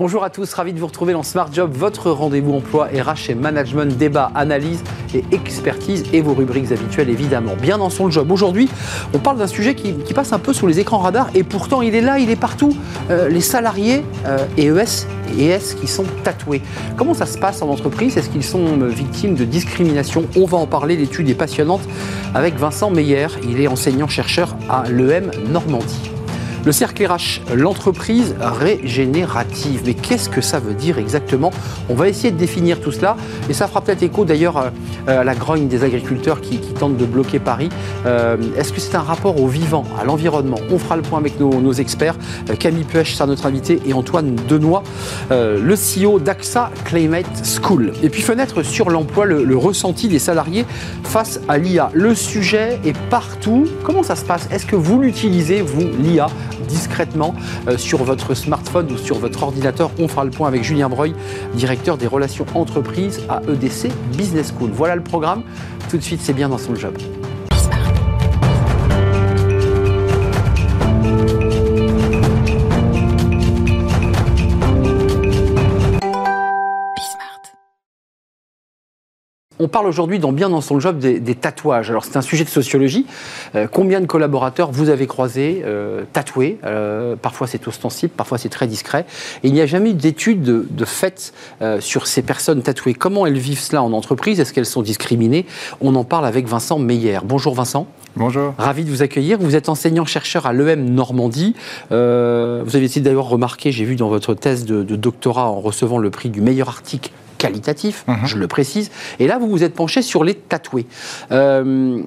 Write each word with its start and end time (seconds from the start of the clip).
Bonjour 0.00 0.24
à 0.24 0.30
tous, 0.30 0.54
ravi 0.54 0.72
de 0.72 0.80
vous 0.80 0.86
retrouver 0.86 1.12
dans 1.12 1.22
Smart 1.22 1.52
Job, 1.52 1.72
votre 1.74 2.10
rendez-vous 2.10 2.54
emploi 2.54 2.86
RH 2.86 3.28
et 3.28 3.34
management, 3.34 3.98
débat, 3.98 4.32
analyse 4.34 4.82
et 5.14 5.22
expertise 5.30 6.04
et 6.14 6.22
vos 6.22 6.32
rubriques 6.32 6.72
habituelles 6.72 7.10
évidemment. 7.10 7.52
Bien 7.54 7.76
dans 7.76 7.90
son 7.90 8.10
job. 8.10 8.32
Aujourd'hui, 8.32 8.70
on 9.12 9.18
parle 9.18 9.36
d'un 9.36 9.46
sujet 9.46 9.74
qui, 9.74 9.92
passe 10.14 10.32
un 10.32 10.38
peu 10.38 10.54
sous 10.54 10.66
les 10.66 10.80
écrans 10.80 11.00
radars 11.00 11.28
et 11.34 11.42
pourtant 11.42 11.82
il 11.82 11.94
est 11.94 12.00
là, 12.00 12.18
il 12.18 12.30
est 12.30 12.40
partout. 12.40 12.74
Euh, 13.10 13.28
les 13.28 13.42
salariés 13.42 14.02
euh, 14.24 14.38
ES 14.56 15.06
et 15.38 15.48
ES 15.48 15.74
qui 15.78 15.86
sont 15.86 16.06
tatoués. 16.24 16.62
Comment 16.96 17.12
ça 17.12 17.26
se 17.26 17.36
passe 17.36 17.60
en 17.60 17.68
entreprise? 17.68 18.16
Est-ce 18.16 18.30
qu'ils 18.30 18.42
sont 18.42 18.80
euh, 18.80 18.88
victimes 18.88 19.34
de 19.34 19.44
discrimination? 19.44 20.24
On 20.34 20.46
va 20.46 20.56
en 20.56 20.66
parler, 20.66 20.96
l'étude 20.96 21.28
est 21.28 21.34
passionnante 21.34 21.82
avec 22.34 22.54
Vincent 22.54 22.90
Meyer, 22.90 23.26
il 23.46 23.60
est 23.60 23.68
enseignant-chercheur 23.68 24.56
à 24.70 24.84
l'EM 24.88 25.30
Normandie. 25.50 26.19
Le 26.66 26.72
cercle 26.72 27.06
RH, 27.06 27.40
l'entreprise 27.54 28.34
régénérative. 28.38 29.80
Mais 29.86 29.94
qu'est-ce 29.94 30.28
que 30.28 30.42
ça 30.42 30.58
veut 30.58 30.74
dire 30.74 30.98
exactement? 30.98 31.52
On 31.88 31.94
va 31.94 32.06
essayer 32.08 32.30
de 32.30 32.36
définir 32.36 32.80
tout 32.80 32.92
cela. 32.92 33.16
Et 33.48 33.54
ça 33.54 33.66
fera 33.66 33.80
peut-être 33.80 34.02
écho 34.02 34.26
d'ailleurs 34.26 34.70
euh, 35.08 35.20
à 35.20 35.24
la 35.24 35.34
grogne 35.34 35.68
des 35.68 35.84
agriculteurs 35.84 36.42
qui, 36.42 36.58
tentent 36.58 36.98
de 36.98 37.06
bloquer 37.06 37.38
Paris. 37.38 37.70
Euh, 38.04 38.36
est-ce 38.56 38.72
que 38.72 38.80
c'est 38.80 38.94
un 38.94 39.00
rapport 39.00 39.40
au 39.40 39.46
vivant, 39.46 39.84
à 40.00 40.04
l'environnement? 40.04 40.58
On 40.70 40.78
fera 40.78 40.96
le 40.96 41.02
point 41.02 41.18
avec 41.18 41.40
nos, 41.40 41.72
experts. 41.72 42.16
Euh, 42.50 42.56
Camille 42.56 42.84
Puech 42.84 43.14
sera 43.14 43.26
notre 43.26 43.46
invité 43.46 43.80
et 43.86 43.94
Antoine 43.94 44.36
Denoy, 44.48 44.82
le 45.30 45.74
CEO 45.74 46.18
d'AXA 46.18 46.70
Climate 46.84 47.26
School. 47.42 47.92
Et 48.02 48.10
puis 48.10 48.20
fenêtre 48.20 48.62
sur 48.62 48.90
l'emploi, 48.90 49.24
le, 49.24 49.44
le 49.44 49.56
ressenti 49.56 50.08
des 50.08 50.18
salariés 50.18 50.66
face 51.04 51.40
à 51.48 51.56
l'IA. 51.56 51.90
Le 51.94 52.14
sujet 52.14 52.78
est 52.84 52.96
partout. 53.08 53.66
Comment 53.82 54.02
ça 54.02 54.16
se 54.16 54.24
passe? 54.24 54.48
Est-ce 54.50 54.66
que 54.66 54.76
vous 54.76 55.00
l'utilisez, 55.00 55.62
vous, 55.62 55.88
l'IA 56.02 56.26
discrètement 56.68 57.34
euh, 57.68 57.78
sur 57.78 58.04
votre 58.04 58.34
smartphone 58.34 58.90
ou 58.92 58.98
sur 58.98 59.18
votre 59.18 59.42
ordinateur. 59.42 59.90
On 59.98 60.08
fera 60.08 60.24
le 60.24 60.30
point 60.30 60.48
avec 60.48 60.64
Julien 60.64 60.88
Breuil, 60.88 61.14
directeur 61.54 61.96
des 61.96 62.06
relations 62.06 62.46
entreprises 62.54 63.20
à 63.28 63.42
EDC 63.48 63.90
Business 64.16 64.52
School. 64.56 64.70
Voilà 64.72 64.96
le 64.96 65.02
programme. 65.02 65.42
Tout 65.88 65.96
de 65.96 66.02
suite, 66.02 66.20
c'est 66.22 66.34
bien 66.34 66.48
dans 66.48 66.58
son 66.58 66.74
job. 66.74 66.96
On 79.62 79.68
parle 79.68 79.86
aujourd'hui 79.86 80.18
dans 80.18 80.32
Bien 80.32 80.48
dans 80.48 80.62
son 80.62 80.80
job 80.80 80.98
des, 80.98 81.34
tatouages. 81.34 81.90
Alors 81.90 82.04
c'est 82.04 82.16
un 82.16 82.22
sujet 82.22 82.44
de 82.44 82.48
sociologie. 82.48 83.04
Euh, 83.54 83.66
combien 83.70 84.00
de 84.00 84.06
collaborateurs 84.06 84.72
vous 84.72 84.88
avez 84.88 85.06
croisés 85.06 85.62
euh, 85.66 86.04
tatoués? 86.14 86.58
Euh, 86.64 87.14
Parfois 87.20 87.46
c'est 87.46 87.68
ostensible, 87.68 88.12
parfois 88.16 88.38
c'est 88.38 88.48
très 88.48 88.66
discret. 88.66 89.04
Et 89.42 89.48
il 89.48 89.52
n'y 89.52 89.60
a 89.60 89.66
jamais 89.66 89.90
eu 89.90 89.94
d'études 89.94 90.42
de, 90.42 90.66
de 90.70 90.84
fait 90.86 91.34
sur 91.80 92.06
ces 92.06 92.22
personnes 92.22 92.62
tatouées. 92.62 92.94
Comment 92.94 93.26
elles 93.26 93.36
vivent 93.36 93.60
cela 93.60 93.82
en 93.82 93.92
entreprise? 93.92 94.40
Est-ce 94.40 94.54
qu'elles 94.54 94.64
sont 94.64 94.80
discriminées? 94.80 95.44
On 95.82 95.94
en 95.94 96.04
parle 96.04 96.24
avec 96.24 96.46
Vincent 96.46 96.78
Meyer. 96.78 97.18
Bonjour 97.22 97.54
Vincent. 97.54 97.86
Bonjour. 98.16 98.54
Ravi 98.56 98.84
de 98.84 98.90
vous 98.90 99.02
accueillir. 99.02 99.38
Vous 99.38 99.56
êtes 99.56 99.68
enseignant-chercheur 99.68 100.46
à 100.46 100.54
l'EM 100.54 100.88
Normandie. 100.88 101.54
vous 101.90 101.96
avez 101.96 102.88
d'ailleurs 102.96 103.28
remarqué, 103.28 103.72
j'ai 103.72 103.84
vu 103.84 103.96
dans 103.96 104.08
votre 104.08 104.32
thèse 104.32 104.64
de, 104.64 104.82
de 104.82 104.96
doctorat 104.96 105.50
en 105.50 105.60
recevant 105.60 105.98
le 105.98 106.08
prix 106.08 106.30
du 106.30 106.40
meilleur 106.40 106.70
article 106.70 107.10
qualitatif, 107.40 108.04
mhm. 108.06 108.18
je 108.24 108.36
le 108.36 108.46
précise. 108.46 108.90
Et 109.18 109.26
là, 109.26 109.38
vous 109.38 109.48
vous 109.48 109.64
êtes 109.64 109.74
penché 109.74 110.02
sur 110.02 110.22
les 110.22 110.34
tatoués. 110.34 110.86
Euh, 111.32 112.00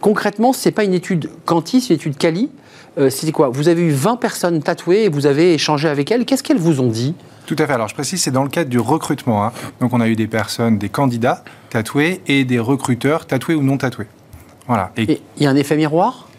concrètement, 0.00 0.52
ce 0.52 0.68
n'est 0.68 0.72
pas 0.72 0.84
une 0.84 0.94
étude 0.94 1.30
quanti, 1.46 1.80
c'est 1.80 1.94
une 1.94 1.96
étude 1.96 2.18
quali. 2.18 2.50
Euh, 2.98 3.08
C'était 3.08 3.32
quoi? 3.32 3.48
Vous 3.48 3.68
avez 3.68 3.82
eu 3.82 3.92
20 3.92 4.16
personnes 4.16 4.60
tatouées 4.62 5.04
et 5.04 5.08
vous 5.08 5.26
avez 5.26 5.54
échangé 5.54 5.88
avec 5.88 6.10
elles. 6.10 6.24
Qu'est-ce 6.24 6.42
qu'elles 6.42 6.58
vous 6.58 6.80
ont 6.80 6.88
dit? 6.88 7.14
Tout 7.46 7.54
à 7.58 7.66
fait. 7.66 7.72
Alors, 7.72 7.88
je 7.88 7.94
précise, 7.94 8.20
c'est 8.20 8.32
dans 8.32 8.42
le 8.42 8.48
cadre 8.48 8.68
du 8.68 8.80
recrutement. 8.80 9.44
Hein. 9.44 9.52
Donc, 9.80 9.92
on 9.92 10.00
a 10.00 10.08
eu 10.08 10.16
des 10.16 10.26
personnes, 10.26 10.76
des 10.76 10.88
candidats 10.88 11.44
tatoués 11.70 12.20
et 12.26 12.44
des 12.44 12.58
recruteurs 12.58 13.26
tatoués 13.26 13.54
ou 13.54 13.62
non 13.62 13.78
tatoués. 13.78 14.08
Voilà. 14.66 14.90
Et 14.96 15.20
il 15.36 15.42
y 15.44 15.46
a 15.46 15.50
un 15.50 15.56
effet 15.56 15.76
miroir? 15.76 16.29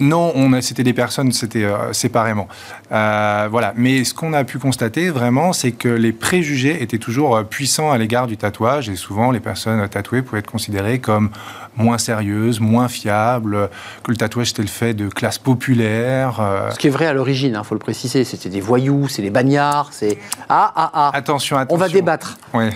Non, 0.00 0.32
c'était 0.60 0.82
des 0.82 0.92
personnes, 0.92 1.32
c'était 1.32 1.64
euh, 1.64 1.92
séparément. 1.92 2.48
Euh, 2.92 3.48
voilà. 3.50 3.72
Mais 3.76 4.04
ce 4.04 4.14
qu'on 4.14 4.32
a 4.32 4.44
pu 4.44 4.58
constater 4.58 5.10
vraiment, 5.10 5.52
c'est 5.52 5.72
que 5.72 5.88
les 5.88 6.12
préjugés 6.12 6.82
étaient 6.82 6.98
toujours 6.98 7.36
euh, 7.36 7.42
puissants 7.42 7.90
à 7.90 7.98
l'égard 7.98 8.26
du 8.26 8.36
tatouage 8.36 8.88
et 8.88 8.96
souvent 8.96 9.30
les 9.30 9.40
personnes 9.40 9.88
tatouées 9.88 10.22
pouvaient 10.22 10.40
être 10.40 10.50
considérées 10.50 10.98
comme 10.98 11.30
moins 11.76 11.98
sérieuses, 11.98 12.60
moins 12.60 12.88
fiables, 12.88 13.70
que 14.02 14.10
le 14.10 14.16
tatouage 14.16 14.48
c'était 14.48 14.62
le 14.62 14.68
fait 14.68 14.94
de 14.94 15.08
classe 15.08 15.38
populaire. 15.38 16.40
Ce 16.72 16.78
qui 16.78 16.86
est 16.86 16.90
vrai 16.90 17.06
à 17.06 17.12
l'origine, 17.12 17.52
il 17.52 17.56
hein, 17.56 17.64
faut 17.64 17.74
le 17.74 17.80
préciser, 17.80 18.24
c'était 18.24 18.48
des 18.48 18.62
voyous, 18.62 19.08
c'est 19.08 19.22
des 19.22 19.30
bagnards, 19.30 19.88
c'est 19.92 20.18
ah 20.48 20.72
ah 20.74 20.90
ah. 20.94 21.10
Attention, 21.12 21.58
attention. 21.58 21.76
On 21.76 21.78
va 21.78 21.88
débattre. 21.88 22.38
Oui. 22.54 22.70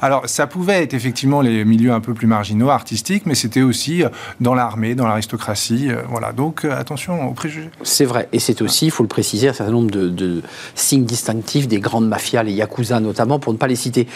Alors, 0.00 0.28
ça 0.28 0.46
pouvait 0.46 0.82
être 0.82 0.94
effectivement 0.94 1.40
les 1.40 1.64
milieux 1.64 1.92
un 1.92 2.00
peu 2.00 2.14
plus 2.14 2.26
marginaux, 2.26 2.70
artistiques, 2.70 3.26
mais 3.26 3.34
c'était 3.34 3.62
aussi 3.62 4.02
euh, 4.02 4.08
dans 4.40 4.54
l'armée, 4.54 4.94
dans 4.94 5.06
l'aristocratie. 5.06 5.90
Euh, 5.90 6.02
voilà, 6.08 6.32
donc 6.32 6.64
euh, 6.64 6.78
attention 6.78 7.28
aux 7.28 7.32
préjugés. 7.32 7.70
C'est 7.82 8.04
vrai, 8.04 8.28
et 8.32 8.38
c'est 8.38 8.62
aussi, 8.62 8.86
il 8.86 8.90
faut 8.90 9.02
le 9.02 9.08
préciser, 9.08 9.48
un 9.48 9.52
certain 9.52 9.72
nombre 9.72 9.90
de, 9.90 10.42
signes 10.74 11.04
distinctifs 11.04 11.68
des 11.68 11.80
grandes 11.80 12.08
mafias, 12.08 12.42
les 12.42 12.52
yakuza 12.52 13.00
notamment, 13.00 13.38
pour 13.38 13.52
ne 13.52 13.58
pas 13.58 13.66
les 13.66 13.76
citer. 13.76 14.06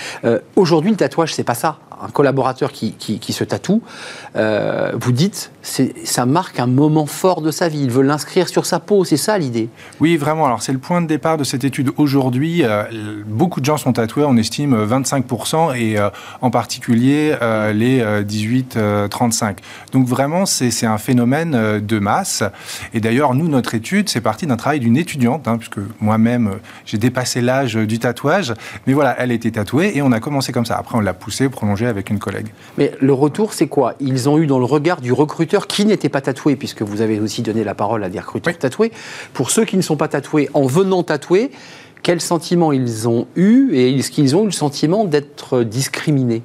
Aujourd'hui, 0.57 0.91
le 0.91 0.97
tatouage, 0.97 1.35
c'est 1.35 1.45
pas 1.45 1.55
ça 1.55 1.79
un 2.03 2.09
collaborateur 2.09 2.73
qui, 2.73 3.21
se 3.29 3.45
tatoue, 3.45 3.83
euh, 4.37 4.93
vous 4.95 5.13
dites, 5.13 5.51
ça 5.63 6.27
marque 6.27 6.61
un 6.61 6.67
moment 6.67 7.07
fort 7.07 7.43
de 7.43 7.51
sa 7.51 7.69
vie. 7.69 7.83
Il 7.83 7.91
veut 7.91 8.03
l'inscrire 8.03 8.49
sur 8.49 8.67
sa 8.67 8.81
peau, 8.81 9.05
c'est 9.05 9.17
ça 9.17 9.39
l'idée 9.39 9.69
Oui, 10.01 10.17
vraiment. 10.17 10.47
Alors 10.47 10.63
c'est 10.63 10.73
le 10.73 10.79
point 10.79 11.03
de 11.03 11.07
départ 11.07 11.37
de 11.37 11.45
cette 11.45 11.65
étude. 11.65 11.91
Aujourd'hui, 11.97 12.63
euh, 12.65 12.85
beaucoup 13.27 13.61
de 13.61 13.65
gens 13.65 13.77
sont 13.77 13.93
tatoués, 13.93 14.25
on 14.25 14.37
estime 14.37 14.77
25%, 14.77 15.38
et 15.75 15.99
euh, 15.99 16.10
en 16.41 16.50
particulier 16.50 17.34
les 17.75 18.03
18-35. 18.03 19.56
Donc 19.93 20.06
vraiment, 20.06 20.47
c'est 20.47 20.87
un 20.87 20.99
phénomène 20.99 21.81
de 21.81 21.99
masse. 21.99 22.43
Et 22.94 23.00
d'ailleurs, 23.00 23.34
nous, 23.34 23.49
notre 23.49 23.75
étude, 23.75 24.09
c'est 24.09 24.21
parti 24.21 24.47
d'un 24.47 24.56
travail 24.56 24.81
d'une 24.81 24.97
étudiante, 24.97 25.49
hein, 25.49 25.59
puisque 25.59 25.78
moi-même, 26.00 26.59
j'ai 26.84 26.99
dépassé 26.99 27.41
l'âge 27.41 27.75
du 27.75 27.99
tatouage. 27.99 28.54
Mais 28.87 28.93
voilà, 28.93 29.16
elle 29.19 29.32
était 29.32 29.50
tatouée 29.50 29.93
et 29.94 30.03
on 30.03 30.12
a 30.12 30.21
commencé 30.21 30.53
comme 30.53 30.66
ça. 30.66 30.76
Après, 30.76 30.97
on 30.97 31.00
l'a 31.00 31.15
poussé, 31.15 31.49
prolongé 31.49 31.87
avec 31.87 32.10
une 32.10 32.19
collègue. 32.19 32.49
Mais 32.76 32.93
le 33.00 33.12
retour, 33.12 33.53
c'est 33.53 33.69
quoi? 33.69 33.94
Ils 34.00 34.28
ont 34.28 34.38
eu 34.38 34.47
dans 34.47 34.59
le 34.59 34.65
regard 34.65 35.00
du 35.00 35.12
recruteur 35.12 35.66
qui 35.66 35.84
n'était 35.84 36.09
pas 36.09 36.20
tatoué, 36.20 36.56
puisque 36.56 36.82
vous 36.82 37.00
avez 37.00 37.20
aussi 37.20 37.43
donné 37.43 37.65
la 37.65 37.75
parole 37.75 38.05
à 38.05 38.09
des 38.09 38.20
recruteurs 38.20 38.59
tatoués. 38.59 38.93
Pour 39.32 39.50
ceux 39.50 39.65
qui 39.65 39.76
ne 39.76 39.82
sont 39.82 39.97
pas 39.97 40.09
tatoués, 40.09 40.49
en 40.55 40.66
venant 40.66 41.03
tatouer, 41.03 41.50
quel 42.03 42.21
sentiment 42.21 42.73
ils 42.73 43.09
ont 43.09 43.27
eu 43.37 43.71
et 43.73 43.97
est-ce 43.97 44.11
qu'ils 44.11 44.37
ont 44.37 44.43
eu 44.43 44.47
le 44.47 44.51
sentiment 44.53 45.05
d'être 45.05 45.63
discriminés 45.63 46.43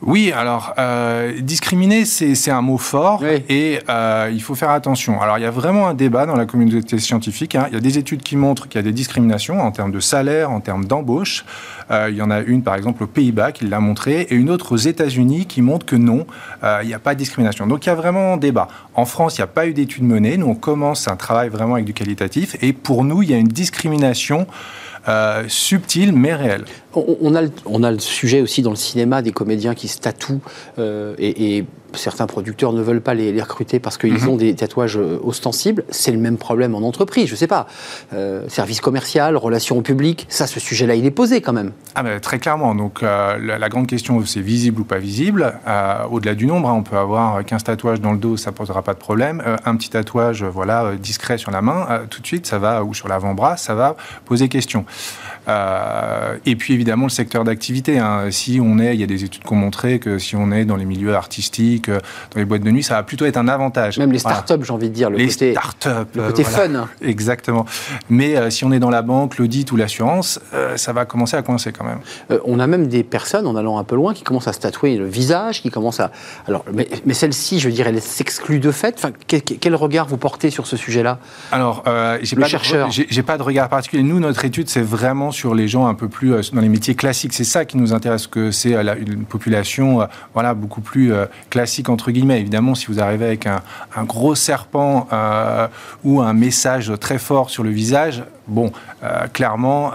oui, 0.00 0.30
alors 0.30 0.74
euh, 0.78 1.40
discriminer, 1.40 2.04
c'est 2.04 2.50
un 2.52 2.62
mot 2.62 2.78
fort 2.78 3.24
et 3.24 3.80
euh, 3.88 4.30
il 4.32 4.40
faut 4.40 4.54
faire 4.54 4.70
attention. 4.70 5.20
Alors 5.20 5.38
il 5.38 5.42
y 5.42 5.44
a 5.46 5.50
vraiment 5.50 5.88
un 5.88 5.94
débat 5.94 6.24
dans 6.24 6.36
la 6.36 6.46
communauté 6.46 7.00
scientifique. 7.00 7.56
Hein. 7.56 7.66
Il 7.68 7.74
y 7.74 7.76
a 7.76 7.80
des 7.80 7.98
études 7.98 8.22
qui 8.22 8.36
montrent 8.36 8.68
qu'il 8.68 8.78
y 8.78 8.78
a 8.78 8.84
des 8.84 8.92
discriminations 8.92 9.60
en 9.60 9.72
termes 9.72 9.90
de 9.90 9.98
salaire, 9.98 10.52
en 10.52 10.60
termes 10.60 10.84
d'embauche. 10.84 11.44
Euh, 11.90 12.06
il 12.10 12.16
y 12.16 12.22
en 12.22 12.30
a 12.30 12.40
une 12.40 12.62
par 12.62 12.76
exemple 12.76 13.02
aux 13.02 13.08
Pays-Bas 13.08 13.50
qui 13.50 13.66
l'a 13.66 13.80
montré 13.80 14.20
et 14.20 14.36
une 14.36 14.50
autre 14.50 14.70
aux 14.70 14.76
États-Unis 14.76 15.46
qui 15.46 15.62
montre 15.62 15.84
que 15.84 15.96
non, 15.96 16.26
il 16.62 16.86
n'y 16.86 16.94
a 16.94 17.00
pas 17.00 17.14
de 17.14 17.18
discrimination. 17.18 17.66
Donc 17.66 17.84
il 17.84 17.88
y 17.88 17.92
a 17.92 17.96
vraiment 17.96 18.34
un 18.34 18.36
débat. 18.36 18.68
En 18.94 19.04
France, 19.04 19.36
il 19.36 19.40
n'y 19.40 19.44
a 19.44 19.48
pas 19.48 19.66
eu 19.66 19.72
d'études 19.72 20.04
menées. 20.04 20.36
Nous, 20.36 20.46
on 20.46 20.54
commence 20.54 21.08
un 21.08 21.16
travail 21.16 21.48
vraiment 21.48 21.74
avec 21.74 21.86
du 21.86 21.92
qualitatif 21.92 22.56
et 22.62 22.72
pour 22.72 23.02
nous, 23.02 23.22
il 23.22 23.30
y 23.30 23.34
a 23.34 23.38
une 23.38 23.48
discrimination 23.48 24.46
euh, 25.08 25.44
subtil 25.48 26.12
mais 26.12 26.34
réel. 26.34 26.64
On, 26.94 27.34
a 27.34 27.42
le, 27.42 27.50
on 27.66 27.82
a 27.82 27.90
le 27.90 27.98
sujet 27.98 28.40
aussi 28.40 28.62
dans 28.62 28.70
le 28.70 28.76
cinéma 28.76 29.20
des 29.20 29.30
comédiens 29.30 29.74
qui 29.74 29.88
se 29.88 29.98
tatouent 29.98 30.40
euh, 30.78 31.14
et, 31.18 31.64
certains 31.94 32.26
producteurs 32.26 32.74
ne 32.74 32.82
veulent 32.82 33.00
pas 33.00 33.14
les, 33.14 33.40
recruter 33.40 33.80
parce 33.80 33.96
qu'ils 33.96 34.12
mhm. 34.12 34.28
ont 34.28 34.36
des 34.36 34.54
tatouages 34.54 34.98
euh, 34.98 35.18
ostensibles. 35.24 35.84
C'est 35.88 36.12
le 36.12 36.18
même 36.18 36.36
problème 36.36 36.74
en 36.74 36.80
entreprise, 36.80 37.28
je 37.28 37.32
ne 37.32 37.38
sais 37.38 37.46
pas. 37.46 37.66
service 38.48 38.82
commercial, 38.82 39.38
relations 39.38 39.80
publiques, 39.80 40.26
ça, 40.28 40.46
ce 40.46 40.60
sujet-là, 40.60 40.96
il 40.96 41.06
est 41.06 41.10
posé 41.10 41.40
quand 41.40 41.54
même. 41.54 41.72
Ah 41.94 42.02
ben, 42.02 42.20
très 42.20 42.38
clairement. 42.38 42.74
Donc 42.74 43.00
la, 43.00 43.68
grande 43.70 43.86
question, 43.86 44.22
c'est 44.26 44.42
visible 44.42 44.82
ou 44.82 44.84
pas 44.84 44.98
visible. 44.98 45.54
Au-delà 46.10 46.34
du 46.34 46.44
nombre, 46.44 46.68
hein, 46.68 46.74
on 46.74 46.82
peut 46.82 46.98
avoir 46.98 47.42
15 47.42 47.64
tatouages 47.64 48.00
dans 48.02 48.12
le 48.12 48.18
dos, 48.18 48.36
ça 48.36 48.50
ne 48.50 48.56
posera 48.56 48.82
pas 48.82 48.92
de 48.92 48.98
problème. 48.98 49.42
un 49.64 49.76
petit 49.76 49.88
tatouage 49.88 50.44
voilà, 50.44 50.92
discret 51.00 51.38
sur 51.38 51.50
la 51.50 51.62
main, 51.62 52.02
tout 52.10 52.20
de 52.20 52.26
suite, 52.26 52.46
ça 52.46 52.58
va, 52.58 52.84
ou 52.84 52.92
sur 52.92 53.08
l'avant-bras, 53.08 53.56
ça 53.56 53.74
va 53.74 53.96
poser 54.26 54.50
question. 54.50 54.84
et 55.48 56.56
puis 56.56 56.77
évidemment 56.78 57.06
le 57.06 57.10
secteur 57.10 57.44
d'activité. 57.44 57.98
Hein. 57.98 58.30
Si 58.30 58.60
on 58.62 58.78
est, 58.78 58.94
il 58.94 59.00
y 59.00 59.04
a 59.04 59.06
des 59.06 59.24
études 59.24 59.42
qui 59.42 59.52
ont 59.52 59.56
montré 59.56 59.98
que 59.98 60.18
si 60.18 60.36
on 60.36 60.52
est 60.52 60.64
dans 60.64 60.76
les 60.76 60.84
milieux 60.84 61.14
artistiques, 61.14 61.90
dans 61.90 62.36
les 62.36 62.44
boîtes 62.44 62.62
de 62.62 62.70
nuit, 62.70 62.82
ça 62.82 62.94
va 62.94 63.02
plutôt 63.02 63.24
être 63.24 63.36
un 63.36 63.48
avantage. 63.48 63.98
Même 63.98 64.12
les 64.12 64.18
startups, 64.18 64.62
j'ai 64.62 64.72
envie 64.72 64.88
de 64.88 64.94
dire, 64.94 65.10
le 65.10 65.16
les 65.16 65.28
côté, 65.28 65.52
startups, 65.52 65.88
le 66.14 66.22
côté 66.22 66.44
fun. 66.44 66.88
Exactement. 67.02 67.66
Mais 68.08 68.50
si 68.50 68.64
on 68.64 68.72
est 68.72 68.78
dans 68.78 68.90
la 68.90 69.02
banque, 69.02 69.38
l'audit 69.38 69.70
ou 69.72 69.76
l'assurance, 69.76 70.40
ça 70.76 70.92
va 70.92 71.04
commencer 71.04 71.36
à 71.36 71.42
coincer 71.42 71.72
quand 71.72 71.84
même. 71.84 72.00
on 72.44 72.58
a 72.60 72.66
même 72.66 72.88
des 72.88 73.02
personnes, 73.02 73.46
en 73.46 73.56
allant 73.56 73.78
un 73.78 73.84
peu 73.84 73.96
loin, 73.96 74.14
qui 74.14 74.22
commencent 74.22 74.48
à 74.48 74.52
se 74.52 74.60
tatouer 74.60 74.96
le 74.96 75.06
visage, 75.06 75.62
qui 75.62 75.70
commencent 75.70 76.00
à. 76.00 76.10
Alors, 76.46 76.64
mais, 76.72 76.88
mais 77.06 77.14
celle-ci, 77.14 77.58
je 77.58 77.68
veux 77.68 77.74
dire, 77.74 77.86
elle 77.86 78.00
s'exclut 78.00 78.60
de 78.60 78.70
fait. 78.70 78.94
Enfin, 78.96 79.10
quel, 79.26 79.74
regard 79.74 80.06
vous 80.06 80.16
portez 80.16 80.50
sur 80.50 80.66
ce 80.66 80.76
sujet-là? 80.76 81.18
Alors, 81.52 81.84
euh, 81.86 82.18
j'ai 82.22 82.36
pas, 82.36 82.46
j'ai 82.46 83.22
pas 83.22 83.38
de 83.38 83.42
regard 83.42 83.68
particulier. 83.68 84.02
Nous, 84.02 84.20
notre 84.20 84.44
étude, 84.44 84.68
c'est 84.68 84.82
vraiment 84.82 85.30
sur 85.30 85.54
les 85.54 85.68
gens 85.68 85.86
un 85.86 85.94
peu 85.94 86.08
plus 86.08 86.34
euh, 86.34 86.40
dans 86.52 86.60
les 86.60 86.67
métiers 86.68 86.94
classiques. 86.94 87.32
C'est 87.32 87.44
ça 87.44 87.64
qui 87.64 87.76
nous 87.76 87.92
intéresse, 87.92 88.26
que 88.26 88.50
c'est 88.50 88.74
euh, 88.74 88.94
une 89.06 89.24
population, 89.24 90.06
voilà, 90.34 90.54
beaucoup 90.54 90.80
plus 90.80 91.12
classique 91.50 91.88
entre 91.88 92.10
guillemets. 92.10 92.40
Évidemment, 92.40 92.74
si 92.74 92.86
vous 92.86 93.00
arrivez 93.00 93.26
avec 93.26 93.46
un, 93.46 93.60
gros 94.04 94.34
serpent 94.34 95.08
ou 96.04 96.20
un 96.20 96.32
message 96.32 96.92
très 97.00 97.18
fort 97.18 97.50
sur 97.50 97.62
le 97.62 97.70
visage, 97.70 98.24
bon, 98.46 98.72
clairement, 99.32 99.92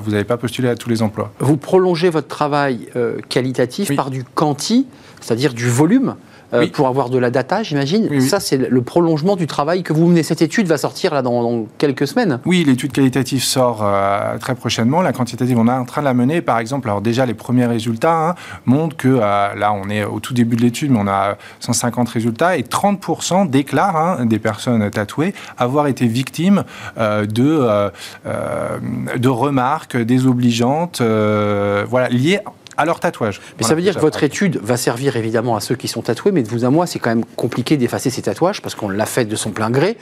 vous 0.00 0.10
n'avez 0.12 0.24
pas 0.24 0.36
postulé 0.36 0.68
à 0.68 0.76
tous 0.76 0.88
les 0.88 1.02
emplois. 1.02 1.32
Vous 1.40 1.56
prolongez 1.56 2.10
votre 2.10 2.28
travail 2.28 2.88
qualitatif 3.28 3.94
par 3.94 4.10
du 4.10 4.24
quanti, 4.24 4.86
c'est-à-dire 5.20 5.54
du 5.54 5.68
volume. 5.68 6.16
Euh, 6.52 6.66
pour 6.72 6.88
avoir 6.88 7.10
de 7.10 7.18
la 7.18 7.30
data, 7.30 7.62
j'imagine. 7.62 8.20
Ça, 8.20 8.40
c'est 8.40 8.56
le 8.56 8.82
prolongement 8.82 9.36
du 9.36 9.46
travail 9.46 9.82
que 9.82 9.92
vous 9.92 10.06
menez. 10.06 10.22
Cette 10.22 10.42
étude 10.42 10.66
va 10.66 10.78
sortir 10.78 11.14
là 11.14 11.22
dans, 11.22 11.66
quelques 11.78 12.06
semaines. 12.06 12.40
Oui, 12.44 12.64
l'étude 12.66 12.92
qualitative 12.92 13.42
sort 13.42 13.80
euh, 13.82 14.38
très 14.38 14.54
prochainement. 14.54 15.02
La 15.02 15.12
quantitative, 15.12 15.58
on 15.58 15.68
est 15.68 15.72
en 15.72 15.84
train 15.84 16.00
de 16.02 16.06
la 16.06 16.14
mener. 16.14 16.40
Par 16.40 16.58
exemple, 16.58 16.88
alors 16.88 17.00
déjà, 17.00 17.26
les 17.26 17.34
premiers 17.34 17.66
résultats 17.66 18.30
hein, 18.30 18.34
montrent 18.66 18.96
que 18.96 19.08
euh, 19.08 19.54
là, 19.54 19.72
on 19.72 19.88
est 19.88 20.04
au 20.04 20.20
tout 20.20 20.34
début 20.34 20.56
de 20.56 20.62
l'étude, 20.62 20.90
mais 20.90 20.98
on 21.00 21.08
a 21.08 21.36
150 21.60 22.08
résultats 22.08 22.56
et 22.56 22.62
30% 22.62 23.48
déclarent 23.48 23.96
hein, 23.96 24.26
des 24.26 24.38
personnes 24.38 24.90
tatouées 24.90 25.34
avoir 25.58 25.86
été 25.86 26.06
victimes 26.06 26.64
de, 26.96 27.90
de 29.16 29.28
remarques 29.28 29.96
désobligeantes, 29.96 31.00
voilà, 31.00 32.08
liées 32.08 32.40
à 32.76 32.84
leur 32.84 33.00
tatouage. 33.00 33.40
Mais 33.58 33.64
ça 33.64 33.74
veut 33.74 33.82
dire 33.82 33.94
que 33.94 34.00
votre 34.00 34.22
étude 34.22 34.58
va 34.62 34.76
servir 34.76 35.16
évidemment 35.16 35.56
à 35.56 35.60
ceux 35.60 35.74
qui 35.74 35.88
sont 35.88 36.02
tatoués, 36.02 36.32
mais 36.32 36.42
de 36.42 36.48
vous 36.48 36.64
à 36.64 36.70
moi, 36.70 36.86
c'est 36.86 36.98
quand 36.98 37.10
même 37.10 37.24
compliqué 37.36 37.76
d'effacer 37.76 38.10
ces 38.10 38.22
tatouages 38.22 38.62
parce 38.62 38.74
qu'on 38.74 38.88
l'a 38.88 39.06
fait 39.06 39.24
de 39.24 39.36
son 39.36 39.50
plein 39.50 39.70
gré. 39.70 39.96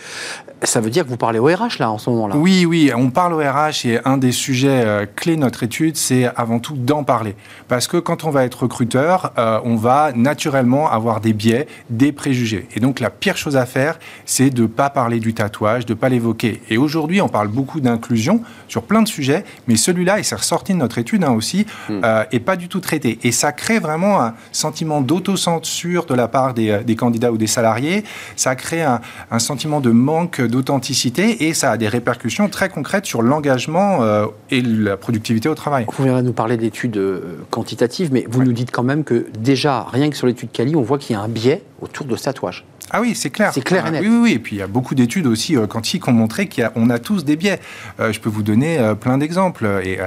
Ça 0.63 0.81
veut 0.81 0.91
dire 0.91 1.05
que 1.05 1.11
vous 1.11 1.17
parlez 1.17 1.39
au 1.39 1.47
RH 1.47 1.79
là 1.79 1.91
en 1.91 1.99
ce 1.99 2.11
moment-là 2.11 2.37
Oui, 2.37 2.65
oui, 2.65 2.91
on 2.95 3.11
parle 3.11 3.35
au 3.35 3.39
RH 3.39 3.87
et 3.87 4.01
un 4.05 4.17
des 4.17 4.33
sujets 4.33 4.83
euh, 4.85 5.07
clés 5.17 5.37
de 5.37 5.41
notre 5.41 5.63
étude, 5.63 5.97
c'est 5.97 6.31
avant 6.37 6.59
tout 6.59 6.77
d'en 6.77 7.05
parler. 7.05 7.35
Parce 7.69 7.87
que 7.87 7.97
quand 7.97 8.25
on 8.25 8.31
va 8.31 8.45
être 8.45 8.63
recruteur, 8.63 9.33
euh, 9.39 9.61
on 9.65 9.77
va 9.77 10.13
naturellement 10.15 10.91
avoir 10.91 11.21
des 11.21 11.33
biais, 11.33 11.67
des 11.91 12.13
préjugés. 12.13 12.69
Et 12.75 12.81
donc 12.81 13.01
la 13.01 13.11
pire 13.11 13.37
chose 13.37 13.57
à 13.57 13.67
faire, 13.67 13.99
c'est 14.25 14.51
de 14.51 14.63
ne 14.63 14.67
pas 14.67 14.91
parler 14.91 15.21
du 15.21 15.35
tatouage, 15.35 15.87
de 15.87 15.95
ne 15.95 15.99
pas 15.99 16.09
l'évoquer. 16.09 16.63
Et 16.71 16.79
aujourd'hui, 16.79 17.21
on 17.21 17.29
parle 17.29 17.49
beaucoup 17.49 17.81
d'inclusion 17.81 18.43
sur 18.69 18.83
plein 18.83 19.03
de 19.03 19.09
sujets, 19.09 19.45
mais 19.67 19.77
celui-là, 19.77 20.19
il 20.19 20.25
s'est 20.25 20.37
ressorti 20.37 20.73
de 20.73 20.79
notre 20.79 20.99
étude 20.99 21.25
hein, 21.25 21.33
aussi, 21.33 21.67
hmm. 21.89 22.01
euh, 22.05 22.25
et 22.33 22.41
pas 22.41 22.57
du 22.57 22.62
tout 22.69 22.81
traité. 22.81 23.19
Et 23.23 23.33
ça 23.33 23.53
crée 23.53 23.79
vraiment 23.79 24.21
un 24.21 24.35
sentiment 24.53 25.01
d'autocensure 25.01 26.05
de 26.07 26.15
la 26.15 26.29
part 26.29 26.55
des, 26.55 26.71
euh, 26.71 26.95
candidats 26.95 27.33
ou 27.33 27.39
des 27.39 27.47
salariés. 27.47 28.05
Ça 28.37 28.55
crée 28.55 28.83
un, 28.83 29.01
sentiment 29.39 29.81
de 29.81 29.91
manque 29.91 30.41
d'authenticité 30.41 31.49
et 31.49 31.55
ça 31.55 31.73
a 31.73 31.77
des 31.77 31.89
répercussions 31.89 32.49
très 32.49 32.69
concrètes 32.69 33.07
sur 33.07 33.23
l'engagement 33.23 34.03
euh, 34.03 34.27
et 34.51 34.61
la 34.63 34.97
productivité 34.97 35.49
au 35.49 35.55
travail. 35.55 35.87
Vous 35.97 36.05
viendrez 36.05 36.23
nous 36.23 36.33
parler 36.33 36.57
d'études 36.57 36.97
euh, 36.97 37.39
quantitatives, 37.51 38.11
mais 38.13 38.25
vous 38.29 38.45
nous 38.45 38.53
dites 38.53 38.71
quand 38.71 38.83
même 38.83 39.05
que 39.05 39.27
déjà, 39.39 39.87
rien 39.91 40.11
que 40.11 40.17
sur 40.17 40.27
l'étude 40.27 40.53
Cali, 40.53 40.77
on 40.77 40.83
voit 40.83 40.99
qu'il 40.99 41.17
y 41.17 41.19
a 41.19 41.23
un 41.23 41.29
biais 41.29 41.63
autour 41.81 42.07
de 42.07 42.15
ce 42.17 42.25
tatouage. 42.25 42.65
Ah 42.95 43.01
oui, 43.01 43.15
c'est 43.15 43.31
clair. 43.31 43.53
C'est 43.55 43.63
clair 43.63 43.87
et 43.87 43.89
ah, 43.89 43.91
net. 43.91 44.03
Oui, 44.03 44.09
oui, 44.09 44.19
oui, 44.23 44.33
Et 44.33 44.39
puis 44.39 44.57
il 44.57 44.59
y 44.59 44.63
a 44.63 44.67
beaucoup 44.67 44.95
d'études 44.95 45.27
aussi 45.27 45.57
euh, 45.57 45.67
quantiques 45.67 46.05
qui 46.05 46.11
ont 46.11 46.13
montré 46.13 46.47
qu'on 46.47 46.91
a, 46.91 46.95
a, 46.95 46.99
tous 46.99 47.25
des 47.25 47.37
biais. 47.37 47.59
Euh, 48.01 48.13
je 48.13 48.21
peux 48.21 48.29
vous 48.29 48.43
donner 48.43 48.79
euh, 48.79 48.95
plein 48.95 49.17
d'exemples. 49.17 49.67
Et, 49.83 49.99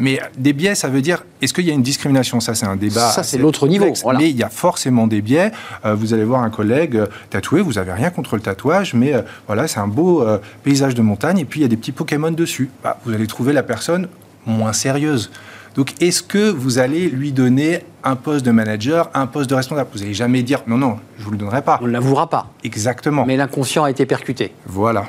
mais 0.00 0.20
des 0.36 0.52
biais, 0.52 0.74
ça 0.74 0.88
veut 0.88 1.00
dire, 1.00 1.24
est-ce 1.40 1.54
qu'il 1.54 1.64
y 1.64 1.70
a 1.70 1.74
une 1.74 1.82
discrimination? 1.82 2.40
Ça, 2.40 2.54
c'est 2.54 2.66
un 2.66 2.76
débat. 2.76 3.10
Ça, 3.10 3.22
c'est 3.22 3.38
l'autre 3.38 3.68
niveau. 3.68 3.92
Mais 4.18 4.30
il 4.30 4.36
y 4.36 4.42
a 4.42 4.48
forcément 4.48 5.06
des 5.06 5.22
biais. 5.22 5.52
vous 5.84 6.12
allez 6.12 6.24
voir 6.24 6.42
un 6.42 6.50
collègue 6.50 7.00
tatoué, 7.30 7.60
vous 7.60 7.74
n'avez 7.74 7.92
rien 7.92 8.10
contre 8.10 8.34
le 8.36 8.42
tatouage, 8.42 8.94
mais 8.94 9.14
voilà, 9.46 9.68
c'est 9.68 9.80
un 9.80 9.86
beau 9.86 10.24
paysage 10.64 10.94
de 10.94 11.02
montagne, 11.02 11.38
et 11.38 11.44
puis 11.44 11.60
il 11.60 11.62
y 11.62 11.66
a 11.66 11.68
des 11.68 11.76
petits 11.76 11.92
Pokémon 11.92 12.30
dessus. 12.30 12.70
Bah, 12.82 12.98
vous 13.04 13.12
allez 13.12 13.26
trouver 13.26 13.52
la 13.52 13.62
personne 13.62 14.08
moins 14.46 14.72
sérieuse. 14.72 15.30
Donc, 15.74 15.94
est-ce 16.00 16.22
que 16.22 16.50
vous 16.50 16.78
allez 16.78 17.08
lui 17.08 17.32
donner 17.32 17.80
un 18.04 18.16
poste 18.16 18.44
de 18.44 18.50
manager, 18.50 19.10
un 19.14 19.26
poste 19.26 19.48
de 19.48 19.54
responsable? 19.54 19.88
Vous 19.92 20.00
n'allez 20.00 20.14
jamais 20.14 20.42
dire 20.42 20.62
non, 20.66 20.76
non, 20.76 20.98
je 21.16 21.20
ne 21.20 21.24
vous 21.24 21.30
le 21.32 21.38
donnerai 21.38 21.62
pas. 21.62 21.78
On 21.82 21.86
ne 21.86 21.92
l'avouera 21.92 22.28
pas. 22.28 22.50
Exactement. 22.62 23.24
Mais 23.24 23.36
l'inconscient 23.36 23.84
a 23.84 23.90
été 23.90 24.04
percuté. 24.04 24.52
Voilà. 24.66 25.04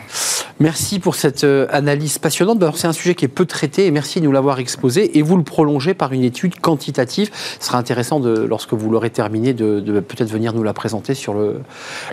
Merci 0.60 1.00
pour 1.00 1.16
cette 1.16 1.44
euh, 1.44 1.66
analyse 1.72 2.20
passionnante. 2.20 2.64
C'est 2.76 2.88
un 2.88 2.94
sujet 2.94 3.16
qui 3.16 3.26
est 3.26 3.30
peu 3.30 3.46
traité 3.46 3.88
et 3.88 3.92
merci 3.92 4.20
de 4.20 4.26
nous 4.26 4.32
l'avoir 4.32 4.60
exposé. 4.60 5.18
Et 5.18 5.24
vous 5.24 5.36
le 5.36 5.44
prolongez 5.44 5.96
par 5.96 6.14
une 6.14 6.24
étude 6.24 6.60
quantitative. 6.60 7.32
Ce 7.60 7.68
sera 7.68 7.80
intéressant, 7.80 8.20
lorsque 8.20 8.74
vous 8.74 8.90
l'aurez 8.92 9.10
terminé, 9.10 9.54
de, 9.54 9.80
peut-être 10.00 10.30
venir 10.30 10.54
nous 10.54 10.62
la 10.62 10.74
présenter 10.74 11.14
le, 11.34 11.62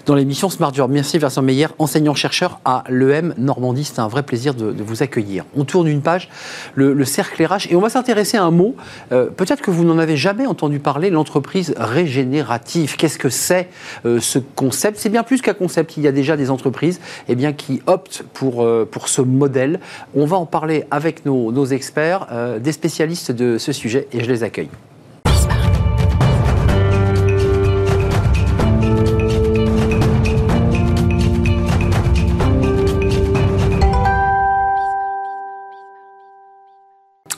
dans 0.07 0.15
l'émission 0.15 0.49
Smart 0.49 0.73
Job. 0.73 0.91
Merci 0.91 1.19
Vincent 1.19 1.43
Meyer, 1.43 1.67
enseignant-chercheur 1.79 2.61
à 2.65 2.85
l'EM 2.89 3.35
Normandie. 3.37 3.85
C'est 3.85 4.01
un 4.01 4.09
vrai 4.09 4.23
plaisir 4.23 4.55
de, 4.55 4.75
vous 4.83 5.03
accueillir. 5.03 5.45
On 5.55 5.65
tourne 5.65 5.87
une 5.87 6.01
page, 6.01 6.31
le, 6.75 7.05
cercle 7.05 7.45
RH, 7.45 7.71
et 7.71 7.77
on 7.77 7.81
va 7.81 7.91
s'intéresser 7.91 8.39
à 8.39 8.45
un 8.45 8.51
mot. 8.51 8.75
Euh, 9.13 9.27
peut-être 9.27 9.61
que 9.61 9.71
vous 9.71 9.85
n'en 9.85 9.99
avez 9.99 10.17
jamais 10.17 10.47
entendu 10.47 10.79
parler, 10.79 11.11
l'entreprise 11.11 11.75
régénérative. 11.77 12.97
Qu'est-ce 12.97 13.19
que 13.19 13.29
c'est 13.29 13.69
euh, 14.07 14.19
ce 14.19 14.39
concept? 14.39 14.99
C'est 14.99 15.11
bien 15.11 15.23
plus 15.23 15.43
qu'un 15.43 15.55
concept. 15.55 15.99
Il 15.99 16.03
y 16.03 16.09
a 16.09 16.13
déjà 16.13 16.37
des 16.37 16.51
entreprises 16.51 17.01
eh 17.29 17.37
qui 17.55 17.83
optent 17.87 18.25
pour, 18.33 18.40
euh, 18.43 18.85
pour 18.91 19.09
ce 19.09 19.23
modèle. 19.23 19.81
On 20.15 20.27
va 20.27 20.37
en 20.37 20.47
parler 20.47 20.85
avec 20.91 21.25
nos, 21.25 21.65
experts, 21.67 22.27
euh, 22.33 22.59
des 22.59 22.73
spécialistes 22.73 23.33
de 23.33 23.59
ce 23.59 23.73
sujet, 23.73 24.09
et 24.13 24.21
je 24.21 24.31
les 24.31 24.43
accueille. 24.43 24.71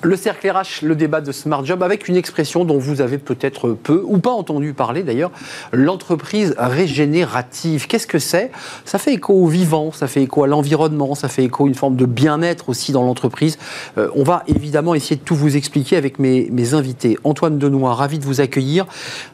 Le 0.05 0.17
cercle 0.17 0.51
RH, 0.51 0.83
le 0.83 0.97
débat 0.97 1.21
de 1.21 1.31
Smart 1.31 1.65
Job, 1.65 1.81
avec 1.81 2.09
une 2.09 2.17
expression 2.17 2.65
dont 2.65 2.77
vous 2.77 3.01
avez 3.01 3.19
peut-être 3.19 3.69
peu 3.71 4.03
ou 4.05 4.19
pas 4.19 4.33
entendu 4.33 4.73
parler 4.73 5.05
d'ailleurs, 5.05 5.31
l'entreprise 5.73 6.57
régénérative. 6.59 7.87
Qu'est-ce 7.87 8.09
que 8.09 8.19
c'est? 8.19 8.51
Ça 8.85 8.99
fait 8.99 9.15
écho 9.15 9.33
au 9.33 9.47
vivant, 9.47 9.93
ça 9.93 10.09
fait 10.09 10.25
écho 10.25 10.43
à 10.43 10.49
l'environnement, 10.49 11.15
ça 11.15 11.29
fait 11.29 11.45
écho 11.45 11.67
à 11.67 11.69
une 11.69 11.77
forme 11.77 11.95
de 11.95 12.05
bien-être 12.05 12.69
aussi 12.69 12.91
dans 12.91 13.05
l'entreprise. 13.05 13.59
Euh, 13.97 14.09
on 14.17 14.25
va 14.25 14.43
évidemment 14.49 14.97
essayer 14.97 15.15
de 15.15 15.21
tout 15.21 15.37
vous 15.37 15.57
expliquer 15.57 15.97
avec 15.97 16.19
mes, 16.19 16.75
invités. 16.75 17.17
Antoine 17.23 17.59
Denoy, 17.59 17.95
ravi 17.95 18.19
de 18.19 18.25
vous 18.25 18.41
accueillir. 18.41 18.87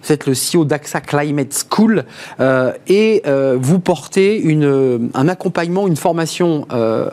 Vous 0.02 0.12
êtes 0.12 0.26
le 0.26 0.34
CEO 0.34 0.66
d'AXA 0.66 1.00
Climate 1.00 1.64
School 1.70 2.04
euh, 2.40 2.74
et 2.88 3.22
euh, 3.26 3.56
vous 3.58 3.78
portez 3.78 4.38
une, 4.38 5.08
un 5.14 5.28
accompagnement, 5.28 5.88
une 5.88 5.96
formation 5.96 6.66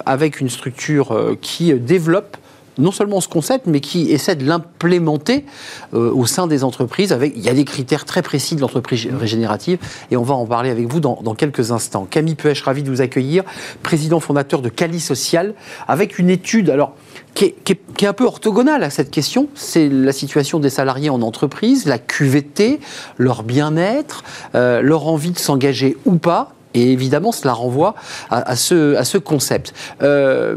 avec 0.05 0.41
une 0.41 0.49
structure 0.49 1.37
qui 1.39 1.73
développe 1.73 2.37
non 2.77 2.91
seulement 2.91 3.21
ce 3.21 3.27
concept, 3.27 3.67
mais 3.67 3.79
qui 3.79 4.11
essaie 4.11 4.35
de 4.35 4.45
l'implémenter 4.45 5.45
euh, 5.93 6.11
au 6.11 6.25
sein 6.25 6.47
des 6.47 6.63
entreprises. 6.63 7.11
Avec, 7.13 7.33
il 7.35 7.43
y 7.43 7.49
a 7.49 7.53
des 7.53 7.65
critères 7.65 8.05
très 8.05 8.21
précis 8.21 8.55
de 8.55 8.61
l'entreprise 8.61 9.07
régénérative, 9.17 9.79
et 10.11 10.17
on 10.17 10.23
va 10.23 10.35
en 10.35 10.45
parler 10.45 10.69
avec 10.69 10.87
vous 10.87 10.99
dans, 10.99 11.35
quelques 11.35 11.71
instants. 11.71 12.07
Camille 12.09 12.35
Puech, 12.35 12.61
ravi 12.61 12.83
de 12.83 12.89
vous 12.89 13.01
accueillir, 13.01 13.43
président 13.83 14.19
fondateur 14.19 14.61
de 14.61 14.69
Cali 14.69 14.99
Social, 14.99 15.53
avec 15.87 16.19
une 16.19 16.29
étude 16.29 16.69
alors, 16.69 16.93
qui 17.33 17.45
est, 17.45 18.05
un 18.05 18.13
peu 18.13 18.25
orthogonale 18.25 18.83
à 18.83 18.89
cette 18.89 19.11
question. 19.11 19.47
C'est 19.55 19.89
la 19.89 20.11
situation 20.11 20.59
des 20.59 20.69
salariés 20.69 21.09
en 21.09 21.21
entreprise, 21.21 21.85
la 21.85 21.97
QVT, 21.97 22.79
leur 23.17 23.43
bien-être, 23.43 24.23
euh, 24.53 24.81
leur 24.81 25.07
envie 25.07 25.31
de 25.31 25.39
s'engager 25.39 25.97
ou 26.05 26.15
pas 26.15 26.53
et 26.75 26.91
évidemment, 26.91 27.31
cela 27.31 27.53
renvoie 27.53 27.95
à, 28.29 28.55
ce, 28.55 28.95
à 28.95 29.05
ce, 29.05 29.17
concept. 29.17 29.73
Euh, 30.03 30.55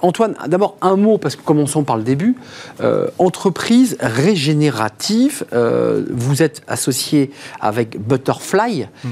Antoine, 0.00 0.34
d'abord 0.48 0.76
un 0.80 0.96
mot, 0.96 1.18
parce 1.18 1.36
que 1.36 1.42
commençons 1.42 1.84
par 1.84 1.98
le 1.98 2.02
début. 2.02 2.36
Euh, 2.80 3.08
entreprise 3.18 3.98
régénérative, 4.00 5.44
euh, 5.52 6.04
vous 6.10 6.42
êtes 6.42 6.62
associé 6.66 7.30
avec 7.60 8.00
Butterfly 8.00 8.88
mm. 9.04 9.08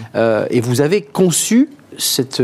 et 0.51 0.61
vous 0.61 0.81
avez 0.81 1.03
conçu 1.03 1.69
cette 1.99 2.43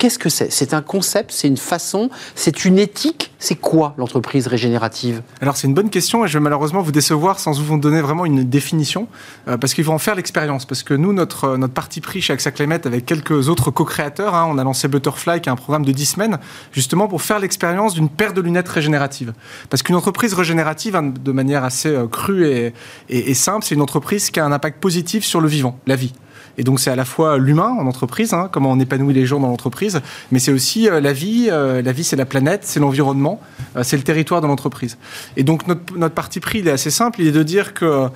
Qu'est-ce 0.00 0.18
que 0.18 0.30
c'est? 0.30 0.50
C'est 0.50 0.72
un 0.72 0.80
concept, 0.80 1.30
c'est 1.30 1.46
une 1.46 1.58
façon, 1.58 2.08
c'est 2.34 2.64
une 2.64 2.78
éthique? 2.78 3.32
C'est 3.38 3.56
quoi 3.56 3.92
l'entreprise 3.98 4.46
régénérative? 4.46 5.20
Alors 5.42 5.58
c'est 5.58 5.66
une 5.66 5.74
bonne 5.74 5.90
question 5.90 6.24
et 6.24 6.28
je 6.28 6.38
vais 6.38 6.42
malheureusement 6.42 6.80
vous 6.80 6.90
décevoir 6.90 7.38
sans 7.38 7.52
vous 7.52 7.78
donner 7.78 8.00
vraiment 8.00 8.24
une 8.24 8.44
définition 8.44 9.08
euh, 9.46 9.58
parce 9.58 9.74
qu'il 9.74 9.84
faut 9.84 9.92
en 9.92 9.98
faire 9.98 10.14
l'expérience. 10.14 10.64
Parce 10.64 10.82
que 10.84 10.94
nous, 10.94 11.12
notre, 11.12 11.44
euh, 11.44 11.56
notre 11.58 11.74
parti 11.74 12.00
pris 12.00 12.22
chez 12.22 12.32
AXA 12.32 12.50
avec 12.86 13.04
quelques 13.04 13.50
autres 13.50 13.70
co-créateurs, 13.70 14.34
hein, 14.34 14.48
on 14.48 14.56
a 14.56 14.64
lancé 14.64 14.88
Butterfly 14.88 15.42
qui 15.42 15.50
est 15.50 15.52
un 15.52 15.56
programme 15.56 15.84
de 15.84 15.92
10 15.92 16.06
semaines 16.06 16.38
justement 16.72 17.06
pour 17.06 17.20
faire 17.20 17.38
l'expérience 17.38 17.92
d'une 17.92 18.08
paire 18.08 18.32
de 18.32 18.40
lunettes 18.40 18.70
régénératives. 18.70 19.34
Parce 19.68 19.82
qu'une 19.82 19.96
entreprise 19.96 20.32
régénérative, 20.32 20.96
hein, 20.96 21.12
de 21.22 21.32
manière 21.32 21.62
assez 21.62 21.90
euh, 21.90 22.06
crue 22.06 22.72
et 23.10 23.34
simple, 23.34 23.66
c'est 23.66 23.74
une 23.74 23.82
entreprise 23.82 24.30
qui 24.30 24.40
a 24.40 24.46
un 24.46 24.52
impact 24.52 24.80
positif 24.80 25.26
sur 25.26 25.42
le 25.42 25.48
vivant, 25.48 25.78
la 25.86 25.96
vie. 25.96 26.14
Et 26.60 26.62
donc 26.62 26.78
c'est 26.78 26.90
à 26.90 26.96
la 26.96 27.06
fois 27.06 27.38
l'humain 27.38 27.74
en 27.78 27.86
entreprise, 27.86 28.34
hein, 28.34 28.50
comment 28.52 28.70
on 28.70 28.78
épanouit 28.78 29.14
les 29.14 29.24
gens 29.24 29.40
dans 29.40 29.48
l'entreprise, 29.48 30.02
mais 30.30 30.38
c'est 30.38 30.52
aussi 30.52 30.90
euh, 30.90 31.00
la 31.00 31.14
vie. 31.14 31.48
Euh, 31.50 31.80
la 31.80 31.92
vie, 31.92 32.04
c'est 32.04 32.16
la 32.16 32.26
planète, 32.26 32.64
c'est 32.64 32.80
l'environnement, 32.80 33.40
euh, 33.76 33.82
c'est 33.82 33.96
le 33.96 34.02
territoire 34.02 34.42
de 34.42 34.46
l'entreprise. 34.46 34.98
Et 35.38 35.42
donc 35.42 35.66
notre, 35.66 35.96
notre 35.96 36.14
parti 36.14 36.38
pris, 36.38 36.58
il 36.58 36.68
est 36.68 36.70
assez 36.70 36.90
simple, 36.90 37.22
il 37.22 37.28
est 37.28 37.32
de 37.32 37.42
dire 37.42 37.72
que 37.72 38.08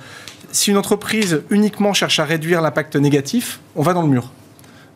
si 0.51 0.69
une 0.69 0.77
entreprise 0.77 1.41
uniquement 1.49 1.93
cherche 1.93 2.19
à 2.19 2.23
réduire 2.23 2.61
l'impact 2.61 2.95
négatif, 2.97 3.61
on 3.75 3.81
va 3.81 3.93
dans 3.93 4.03
le 4.03 4.09
mur. 4.09 4.29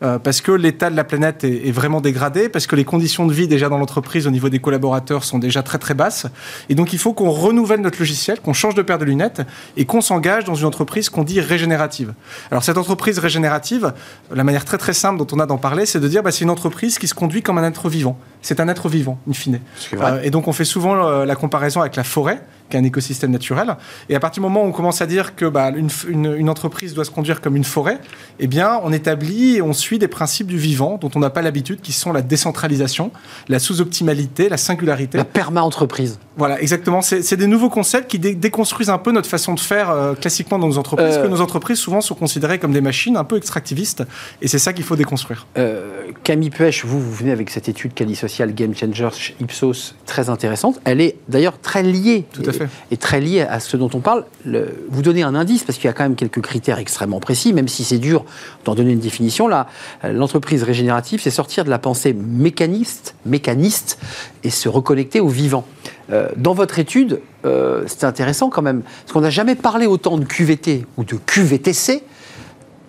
Euh, 0.02 0.18
parce 0.18 0.40
que 0.40 0.52
l'état 0.52 0.88
de 0.88 0.96
la 0.96 1.04
planète 1.04 1.44
est, 1.44 1.70
vraiment 1.72 2.00
dégradé, 2.00 2.48
parce 2.48 2.66
que 2.66 2.74
les 2.74 2.84
conditions 2.84 3.26
de 3.26 3.32
vie 3.32 3.48
déjà 3.48 3.68
dans 3.68 3.78
l'entreprise 3.78 4.26
au 4.26 4.30
niveau 4.30 4.48
des 4.48 4.58
collaborateurs 4.58 5.24
sont 5.24 5.38
déjà 5.38 5.62
très 5.62 5.78
très 5.78 5.94
basses. 5.94 6.26
Et 6.68 6.74
donc 6.74 6.92
il 6.92 6.98
faut 6.98 7.12
qu'on 7.12 7.30
renouvelle 7.30 7.80
notre 7.80 7.98
logiciel, 7.98 8.40
qu'on 8.40 8.52
change 8.52 8.74
de 8.74 8.82
paire 8.82 8.98
de 8.98 9.04
lunettes 9.04 9.42
et 9.76 9.84
qu'on 9.84 10.00
s'engage 10.00 10.44
dans 10.44 10.54
une 10.54 10.66
entreprise 10.66 11.10
qu'on 11.10 11.22
dit 11.22 11.40
régénérative. 11.40 12.14
Alors 12.50 12.64
cette 12.64 12.78
entreprise 12.78 13.18
régénérative, 13.18 13.92
la 14.32 14.44
manière 14.44 14.64
très 14.64 14.78
très 14.78 14.94
simple 14.94 15.18
dont 15.18 15.26
on 15.32 15.38
a 15.38 15.46
d'en 15.46 15.58
parler, 15.58 15.84
c'est 15.86 16.00
de 16.00 16.08
dire 16.08 16.22
bah, 16.22 16.32
c'est 16.32 16.44
une 16.44 16.50
entreprise 16.50 16.98
qui 16.98 17.06
se 17.06 17.14
conduit 17.14 17.42
comme 17.42 17.58
un 17.58 17.64
être 17.64 17.88
vivant. 17.88 18.18
C'est 18.42 18.60
un 18.60 18.68
être 18.68 18.88
vivant, 18.88 19.18
in 19.28 19.34
fine. 19.34 19.60
Euh, 19.92 20.22
et 20.22 20.30
donc 20.30 20.48
on 20.48 20.52
fait 20.52 20.64
souvent 20.64 21.06
euh, 21.06 21.24
la 21.26 21.36
comparaison 21.36 21.80
avec 21.80 21.96
la 21.96 22.04
forêt 22.04 22.42
qu'un 22.70 22.84
écosystème 22.84 23.30
naturel. 23.30 23.76
Et 24.08 24.14
à 24.14 24.20
partir 24.20 24.42
du 24.42 24.48
moment 24.48 24.64
où 24.64 24.68
on 24.68 24.72
commence 24.72 25.02
à 25.02 25.06
dire 25.06 25.36
que 25.36 25.44
bah, 25.44 25.70
une, 25.70 26.48
entreprise 26.48 26.94
doit 26.94 27.04
se 27.04 27.10
conduire 27.10 27.40
comme 27.40 27.56
une 27.56 27.64
forêt, 27.64 28.00
eh 28.38 28.46
bien, 28.46 28.80
on 28.82 28.92
établit 28.92 29.56
et 29.56 29.62
on 29.62 29.74
suit 29.74 29.98
des 29.98 30.08
principes 30.08 30.46
du 30.46 30.56
vivant 30.56 30.98
dont 30.98 31.10
on 31.14 31.18
n'a 31.18 31.30
pas 31.30 31.42
l'habitude, 31.42 31.80
qui 31.82 31.92
sont 31.92 32.12
la 32.12 32.22
décentralisation, 32.22 33.12
la 33.48 33.58
sous-optimalité, 33.58 34.48
la 34.48 34.56
singularité. 34.56 35.18
La 35.18 35.24
perma-entreprise. 35.24 36.18
Voilà, 36.40 36.58
exactement. 36.62 37.02
C'est 37.02 37.36
des 37.36 37.46
nouveaux 37.46 37.68
concepts 37.68 38.10
qui 38.10 38.18
déconstruisent 38.18 38.88
un 38.88 38.96
peu 38.96 39.12
notre 39.12 39.28
façon 39.28 39.52
de 39.52 39.60
faire 39.60 39.90
euh, 39.90 40.14
classiquement 40.14 40.58
dans 40.58 40.68
nos 40.68 40.78
entreprises, 40.78 41.08
parce 41.08 41.18
que 41.18 41.26
euh. 41.26 41.28
nos 41.28 41.42
entreprises 41.42 41.76
souvent 41.76 42.00
sont 42.00 42.14
considérées 42.14 42.58
comme 42.58 42.72
des 42.72 42.80
machines 42.80 43.18
un 43.18 43.24
peu 43.24 43.36
extractivistes, 43.36 44.04
et 44.40 44.48
c'est 44.48 44.58
ça 44.58 44.72
qu'il 44.72 44.84
faut 44.84 44.96
déconstruire. 44.96 45.46
Euh, 45.58 46.12
Camille 46.24 46.48
Puech, 46.48 46.86
vous, 46.86 46.98
vous 46.98 47.12
venez 47.12 47.30
avec 47.30 47.50
cette 47.50 47.68
étude 47.68 47.92
Cali 47.92 48.16
Social 48.16 48.54
Game 48.54 48.74
Changers 48.74 49.34
Ipsos, 49.38 49.94
très 50.06 50.30
intéressante. 50.30 50.80
Elle 50.86 51.02
est 51.02 51.16
d'ailleurs 51.28 51.58
très 51.58 51.82
liée. 51.82 52.24
Tout 52.32 52.42
à 52.46 52.52
fait 52.52 52.68
est 52.90 53.02
très 53.02 53.20
lié 53.20 53.42
à 53.42 53.60
ce 53.60 53.76
dont 53.76 53.90
on 53.92 54.00
parle. 54.00 54.24
vous 54.46 55.02
donnez 55.02 55.22
un 55.22 55.34
indice, 55.34 55.64
parce 55.64 55.76
qu'il 55.76 55.88
y 55.88 55.90
a 55.90 55.92
quand 55.92 56.04
même 56.04 56.16
quelques 56.16 56.40
critères 56.40 56.78
extrêmement 56.78 57.20
précis, 57.20 57.52
même 57.52 57.68
si 57.68 57.84
c'est 57.84 57.98
dur 57.98 58.24
d'en 58.64 58.74
donner 58.74 58.92
une 58.92 59.00
définition. 59.00 59.46
Là, 59.46 59.66
l'entreprise 60.02 60.62
régénérative, 60.62 61.20
c'est 61.22 61.30
sortir 61.30 61.66
de 61.66 61.70
la 61.70 61.78
pensée 61.78 62.14
mécaniste, 62.14 63.14
mécaniste 63.26 63.98
et 64.42 64.48
se 64.48 64.70
reconnecter 64.70 65.20
au 65.20 65.28
vivant. 65.28 65.66
Euh, 66.12 66.28
dans 66.36 66.54
votre 66.54 66.78
étude, 66.78 67.20
euh, 67.44 67.84
c'est 67.86 68.04
intéressant 68.04 68.50
quand 68.50 68.62
même, 68.62 68.82
parce 68.82 69.12
qu'on 69.12 69.20
n'a 69.20 69.30
jamais 69.30 69.54
parlé 69.54 69.86
autant 69.86 70.18
de 70.18 70.24
QVT 70.24 70.86
ou 70.96 71.04
de 71.04 71.14
QVTC 71.14 72.02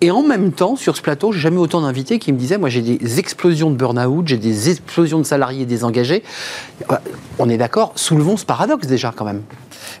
et 0.02 0.10
en 0.10 0.24
même 0.24 0.50
temps, 0.50 0.74
sur 0.74 0.96
ce 0.96 1.02
plateau, 1.02 1.30
j'ai 1.30 1.38
jamais 1.38 1.58
autant 1.58 1.80
d'invités 1.80 2.18
qui 2.18 2.32
me 2.32 2.36
disaient, 2.36 2.58
moi 2.58 2.68
j'ai 2.68 2.82
des 2.82 3.20
explosions 3.20 3.70
de 3.70 3.76
burn-out, 3.76 4.26
j'ai 4.26 4.36
des 4.36 4.68
explosions 4.68 5.20
de 5.20 5.24
salariés 5.24 5.64
désengagés. 5.64 6.24
Euh, 6.90 6.96
on 7.38 7.48
est 7.48 7.56
d'accord, 7.56 7.92
soulevons 7.94 8.36
ce 8.36 8.44
paradoxe 8.44 8.88
déjà 8.88 9.14
quand 9.14 9.24
même. 9.24 9.42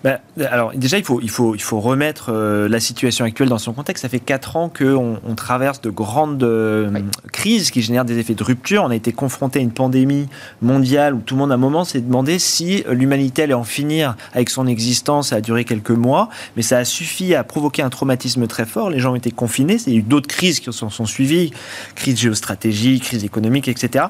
Ben, 0.04 0.18
alors 0.50 0.72
déjà, 0.74 0.98
il 0.98 1.04
faut, 1.04 1.20
il 1.20 1.30
faut, 1.30 1.54
il 1.54 1.62
faut 1.62 1.80
remettre 1.80 2.30
euh, 2.32 2.68
la 2.68 2.80
situation 2.80 3.24
actuelle 3.24 3.48
dans 3.48 3.58
son 3.58 3.72
contexte. 3.72 4.02
Ça 4.02 4.08
fait 4.08 4.20
4 4.20 4.56
ans 4.56 4.68
qu'on 4.68 5.18
on 5.24 5.34
traverse 5.34 5.80
de 5.80 5.90
grandes 5.90 6.42
euh, 6.42 6.90
crises 7.32 7.70
qui 7.70 7.82
génèrent 7.82 8.04
des 8.04 8.18
effets 8.18 8.34
de 8.34 8.44
rupture. 8.44 8.82
On 8.84 8.90
a 8.90 8.94
été 8.94 9.12
confronté 9.12 9.58
à 9.58 9.62
une 9.62 9.72
pandémie 9.72 10.28
mondiale 10.60 11.14
où 11.14 11.20
tout 11.20 11.34
le 11.34 11.40
monde 11.40 11.52
à 11.52 11.54
un 11.54 11.58
moment 11.58 11.84
s'est 11.84 12.00
demandé 12.00 12.38
si 12.38 12.84
l'humanité 12.88 13.42
allait 13.42 13.54
en 13.54 13.64
finir 13.64 14.16
avec 14.32 14.50
son 14.50 14.66
existence. 14.66 15.28
Ça 15.28 15.36
a 15.36 15.40
duré 15.40 15.64
quelques 15.64 15.90
mois, 15.90 16.28
mais 16.56 16.62
ça 16.62 16.78
a 16.78 16.84
suffi 16.84 17.34
à 17.34 17.44
provoquer 17.44 17.82
un 17.82 17.90
traumatisme 17.90 18.46
très 18.46 18.66
fort. 18.66 18.90
Les 18.90 18.98
gens 18.98 19.12
ont 19.12 19.16
été 19.16 19.30
confinés. 19.30 19.78
Il 19.86 19.92
y 19.92 19.96
a 19.96 19.98
eu 19.98 20.02
d'autres 20.02 20.28
crises 20.28 20.60
qui 20.60 20.66
se 20.66 20.72
sont 20.72 21.06
suivies, 21.06 21.52
crise 21.94 22.18
géostratégique, 22.18 23.04
crise 23.04 23.24
économique, 23.24 23.68
etc. 23.68 24.06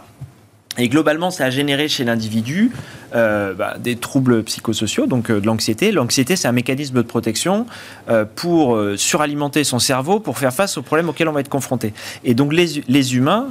Et 0.79 0.89
globalement, 0.89 1.31
ça 1.31 1.45
a 1.45 1.51
généré 1.51 1.89
chez 1.89 2.05
l'individu 2.05 2.73
euh, 3.15 3.53
bah, 3.53 3.77
des 3.79 3.97
troubles 3.97 4.43
psychosociaux, 4.43 5.07
donc 5.07 5.31
euh, 5.31 5.39
de 5.39 5.45
l'anxiété. 5.45 5.93
L'anxiété, 5.93 6.35
c'est 6.35 6.49
un 6.49 6.53
mécanisme 6.53 6.95
de 6.95 7.03
protection 7.03 7.67
euh, 8.09 8.25
pour 8.25 8.79
suralimenter 8.97 9.65
son 9.65 9.79
cerveau 9.79 10.19
pour 10.19 10.39
faire 10.39 10.53
face 10.53 10.79
aux 10.79 10.83
problèmes 10.83 11.11
auxquels 11.11 11.29
on 11.29 11.33
va 11.33 11.41
être 11.41 11.51
confronté. 11.51 11.93
Et 12.25 12.33
donc 12.35 12.53
les, 12.55 12.83
les 12.89 13.17
humains, 13.17 13.49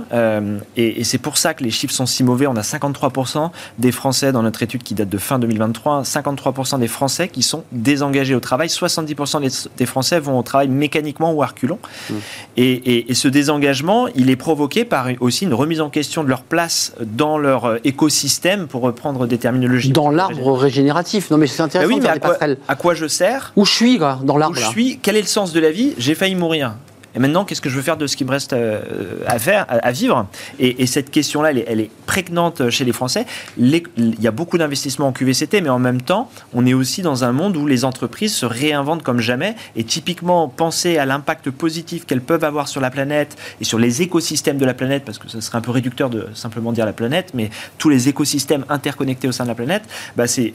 et, 0.78 1.04
c'est 1.04 1.18
pour 1.18 1.38
ça 1.38 1.54
que 1.54 1.64
les 1.64 1.70
chiffres 1.70 1.94
sont 1.94 2.06
si 2.06 2.24
mauvais, 2.24 2.48
on 2.48 2.56
a 2.56 2.62
53% 2.62 3.52
des 3.78 3.92
Français 3.92 4.32
dans 4.32 4.42
notre 4.42 4.64
étude 4.64 4.84
qui 4.84 4.96
date 4.96 5.10
de 5.10 5.18
fin 5.18 5.38
2023, 5.38 6.04
53% 6.04 6.80
des 6.80 6.88
Français 6.88 7.28
qui 7.28 7.44
sont 7.44 7.64
désengagés 7.72 8.36
au 8.36 8.40
travail, 8.40 8.68
70% 8.68 9.70
des, 9.78 9.86
Français 9.86 10.20
vont 10.20 10.40
au 10.40 10.44
travail 10.44 10.70
mécaniquement 10.70 11.34
ou 11.34 11.44
à 11.44 11.48
reculons. 11.48 11.80
Mmh. 12.10 12.14
Et, 12.58 13.12
et, 13.12 13.14
ce 13.14 13.28
désengagement, 13.28 14.08
il 14.16 14.30
est 14.30 14.36
provoqué 14.36 14.86
par 14.86 15.08
aussi 15.20 15.46
une 15.46 15.54
remise 15.54 15.82
en 15.82 15.90
question 15.90 16.24
de 16.24 16.30
leur 16.30 16.44
place 16.44 16.94
dans 17.12 17.38
leur 17.38 17.78
écosystème, 17.84 18.68
pour 18.68 18.82
reprendre 18.82 19.28
des 19.28 19.38
termes 19.38 19.60
dans 19.92 20.12
l'arbre 20.12 20.54
régénératif. 20.54 21.30
Non, 21.30 21.38
mais 21.38 21.48
c'est 21.48 21.62
intéressant. 21.62 21.94
oui, 21.94 22.00
mais 22.02 22.10
à 22.10 22.20
quoi, 22.20 22.38
à 22.68 22.76
quoi, 22.76 22.94
je 22.94 23.08
sers 23.08 23.52
Où 23.56 23.66
je 23.66 23.72
suis, 23.72 23.98
dans 23.98 24.38
l'arbre. 24.38 24.58
Où 24.58 24.60
je 24.60 24.68
suis 24.68 25.00
Quel 25.02 25.16
est 25.16 25.22
le 25.22 25.28
sens 25.28 25.54
de 25.54 25.60
la 25.60 25.72
vie? 25.72 25.94
J'ai 25.98 26.16
failli 26.16 26.36
mourir. 26.36 26.74
Et 27.16 27.20
maintenant, 27.20 27.46
qu'est-ce 27.46 27.62
que 27.62 27.70
je 27.70 27.76
veux 27.76 27.82
faire 27.82 27.98
de 27.98 28.08
ce 28.08 28.16
qui 28.16 28.26
me 28.26 28.32
reste 28.32 28.54
euh, 28.54 28.82
à 29.28 29.40
faire, 29.40 29.66
à, 29.68 29.92
vivre? 29.92 30.28
Et, 30.60 30.86
cette 30.86 31.12
question-là, 31.12 31.52
elle, 31.52 31.80
est 31.80 31.90
prégnante 32.06 32.70
chez 32.70 32.84
les 32.84 32.92
Français. 32.92 33.26
il 33.58 33.84
y 34.20 34.28
a 34.28 34.32
beaucoup 34.32 34.58
d'investissements 34.58 35.08
en 35.08 35.12
QVCT, 35.12 35.62
mais 35.62 35.70
en 35.70 35.80
même 35.80 36.02
temps, 36.02 36.30
on 36.54 36.66
est 36.66 36.74
aussi 36.74 37.02
dans 37.02 37.24
un 37.24 37.32
monde 37.32 37.56
où 37.58 37.68
les 37.68 37.86
entreprises 37.86 38.36
se 38.36 38.46
réinventent 38.46 39.04
comme 39.04 39.20
jamais. 39.20 39.56
Et 39.76 39.84
typiquement, 39.84 40.48
penser 40.48 40.98
à 40.98 41.06
l'impact 41.06 41.50
positif 41.50 42.06
qu'elles 42.06 42.22
peuvent 42.22 42.44
avoir 42.44 42.68
sur 42.68 42.82
la 42.82 42.90
planète 42.90 43.38
et 43.60 43.64
sur 43.64 43.80
les 43.80 44.02
écosystèmes 44.02 44.58
de 44.58 44.66
la 44.66 44.74
planète, 44.74 45.04
parce 45.06 45.18
que 45.18 45.30
ce 45.30 45.40
serait 45.42 45.58
un 45.58 45.62
peu 45.62 45.72
réducteur 45.72 46.10
de 46.10 46.28
simplement 46.34 46.72
dire 46.72 46.86
la 46.86 46.94
planète, 46.94 47.32
mais 47.34 47.50
tous 47.78 47.90
les 47.90 48.10
écosystèmes 48.10 48.66
interconnectés 48.70 49.28
au 49.28 49.32
sein 49.32 49.44
de 49.44 49.50
la 49.50 49.56
planète, 49.56 49.84
bah 50.16 50.28
c'est 50.28 50.54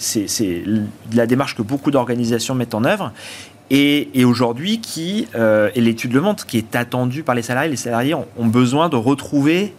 la 1.13 1.27
démarche 1.27 1.57
que 1.57 1.63
beaucoup 1.63 1.91
d'organisations 1.91 2.55
mettent 2.55 2.75
en 2.75 2.85
œuvre 2.85 3.13
et, 3.71 4.25
aujourd'hui 4.25 4.81
qui, 4.81 5.27
euh, 5.35 5.71
et 5.75 5.81
l'étude 5.81 6.13
le 6.13 6.21
montre, 6.21 6.47
qui 6.47 6.59
est 6.59 6.77
attendue 6.77 7.23
par 7.23 7.35
les 7.35 7.43
salariés. 7.43 7.71
Les 7.71 7.77
salariés 7.77 8.15
ont, 8.15 8.47
besoin 8.47 8.89
de 8.89 8.97
retrouver 8.97 9.75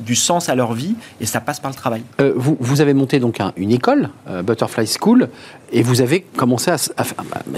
du 0.00 0.14
sens 0.14 0.48
à 0.48 0.54
leur 0.54 0.72
vie 0.72 0.94
et 1.20 1.26
ça 1.26 1.40
passe 1.40 1.60
par 1.60 1.70
le 1.70 1.76
travail. 1.76 2.02
Euh, 2.20 2.32
vous, 2.36 2.80
avez 2.80 2.94
monté 2.94 3.18
donc 3.18 3.38
une 3.56 3.72
école, 3.72 4.10
euh, 4.28 4.42
Butterfly 4.42 4.86
School, 4.86 5.28
et 5.72 5.82
vous 5.82 6.00
avez 6.00 6.20
commencé 6.20 6.70
à, 6.70 6.76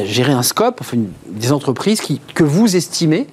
gérer 0.04 0.32
un 0.32 0.42
scope, 0.42 0.82
des 1.28 1.52
entreprises 1.52 2.00
que 2.34 2.44
vous 2.44 2.74
estimez 2.74 3.26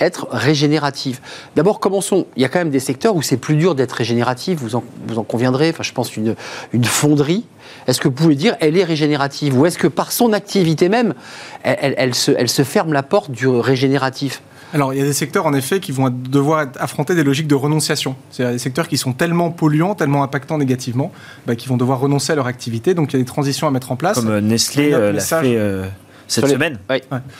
être 0.00 0.28
régénératives. 0.30 1.20
D'abord, 1.56 1.80
commençons. 1.80 2.26
Il 2.36 2.42
y 2.42 2.44
a 2.44 2.48
quand 2.48 2.58
même 2.58 2.70
des 2.70 2.80
secteurs 2.80 3.16
où 3.16 3.22
c'est 3.22 3.36
plus 3.36 3.56
dur 3.56 3.74
d'être 3.74 3.92
régénératif, 3.92 4.58
vous 4.58 4.76
en, 4.76 4.84
vous 5.06 5.18
en 5.18 5.24
conviendrez. 5.24 5.70
Enfin, 5.70 5.82
je 5.82 5.92
pense 5.92 6.16
une, 6.16 6.34
une 6.72 6.84
fonderie 6.84 7.44
est-ce 7.86 8.00
que 8.00 8.08
vous 8.08 8.14
pouvez 8.14 8.34
dire 8.34 8.56
elle 8.60 8.76
est 8.76 8.84
régénérative? 8.84 9.58
Ou 9.58 9.66
est-ce 9.66 9.78
que 9.78 9.86
par 9.86 10.12
son 10.12 10.32
activité 10.32 10.88
même, 10.88 11.14
elle, 11.62 12.14
se, 12.14 12.62
ferme 12.64 12.92
la 12.92 13.02
porte 13.02 13.30
du 13.30 13.46
régénératif? 13.48 14.42
Alors, 14.72 14.92
il 14.92 14.98
y 14.98 15.02
a 15.02 15.04
des 15.04 15.12
secteurs, 15.12 15.46
en 15.46 15.54
effet, 15.54 15.78
qui 15.78 15.92
vont 15.92 16.10
devoir 16.10 16.66
affronter 16.80 17.14
des 17.14 17.22
logiques 17.22 17.46
de 17.46 17.54
renonciation. 17.54 18.16
C'est-à-dire 18.30 18.54
des 18.54 18.58
secteurs 18.58 18.88
qui 18.88 18.96
sont 18.96 19.12
tellement 19.12 19.50
polluants, 19.50 19.94
tellement 19.94 20.24
impactants 20.24 20.58
négativement, 20.58 21.12
bah, 21.46 21.54
qu'ils 21.54 21.68
vont 21.68 21.76
devoir 21.76 22.00
renoncer 22.00 22.32
à 22.32 22.34
leur 22.34 22.48
activité. 22.48 22.92
Donc, 22.92 23.12
il 23.12 23.16
y 23.16 23.20
a 23.20 23.22
des 23.22 23.28
transitions 23.28 23.68
à 23.68 23.70
mettre 23.70 23.92
en 23.92 23.96
place. 23.96 24.16
Comme 24.16 24.30
euh, 24.30 24.40
Nestlé 24.40 24.92
euh, 24.92 25.12
l'a 25.12 25.20
fait 25.20 25.56
euh, 25.56 25.86
cette 26.26 26.48
semaine. 26.48 26.78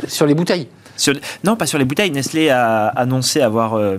Sur 0.06 0.26
les 0.26 0.34
bouteilles 0.34 0.68
non, 1.44 1.56
pas 1.56 1.66
sur 1.66 1.78
les 1.78 1.84
bouteilles. 1.84 2.10
Nestlé 2.10 2.50
a 2.50 2.86
annoncé 2.86 3.40
avoir 3.40 3.74
euh, 3.74 3.98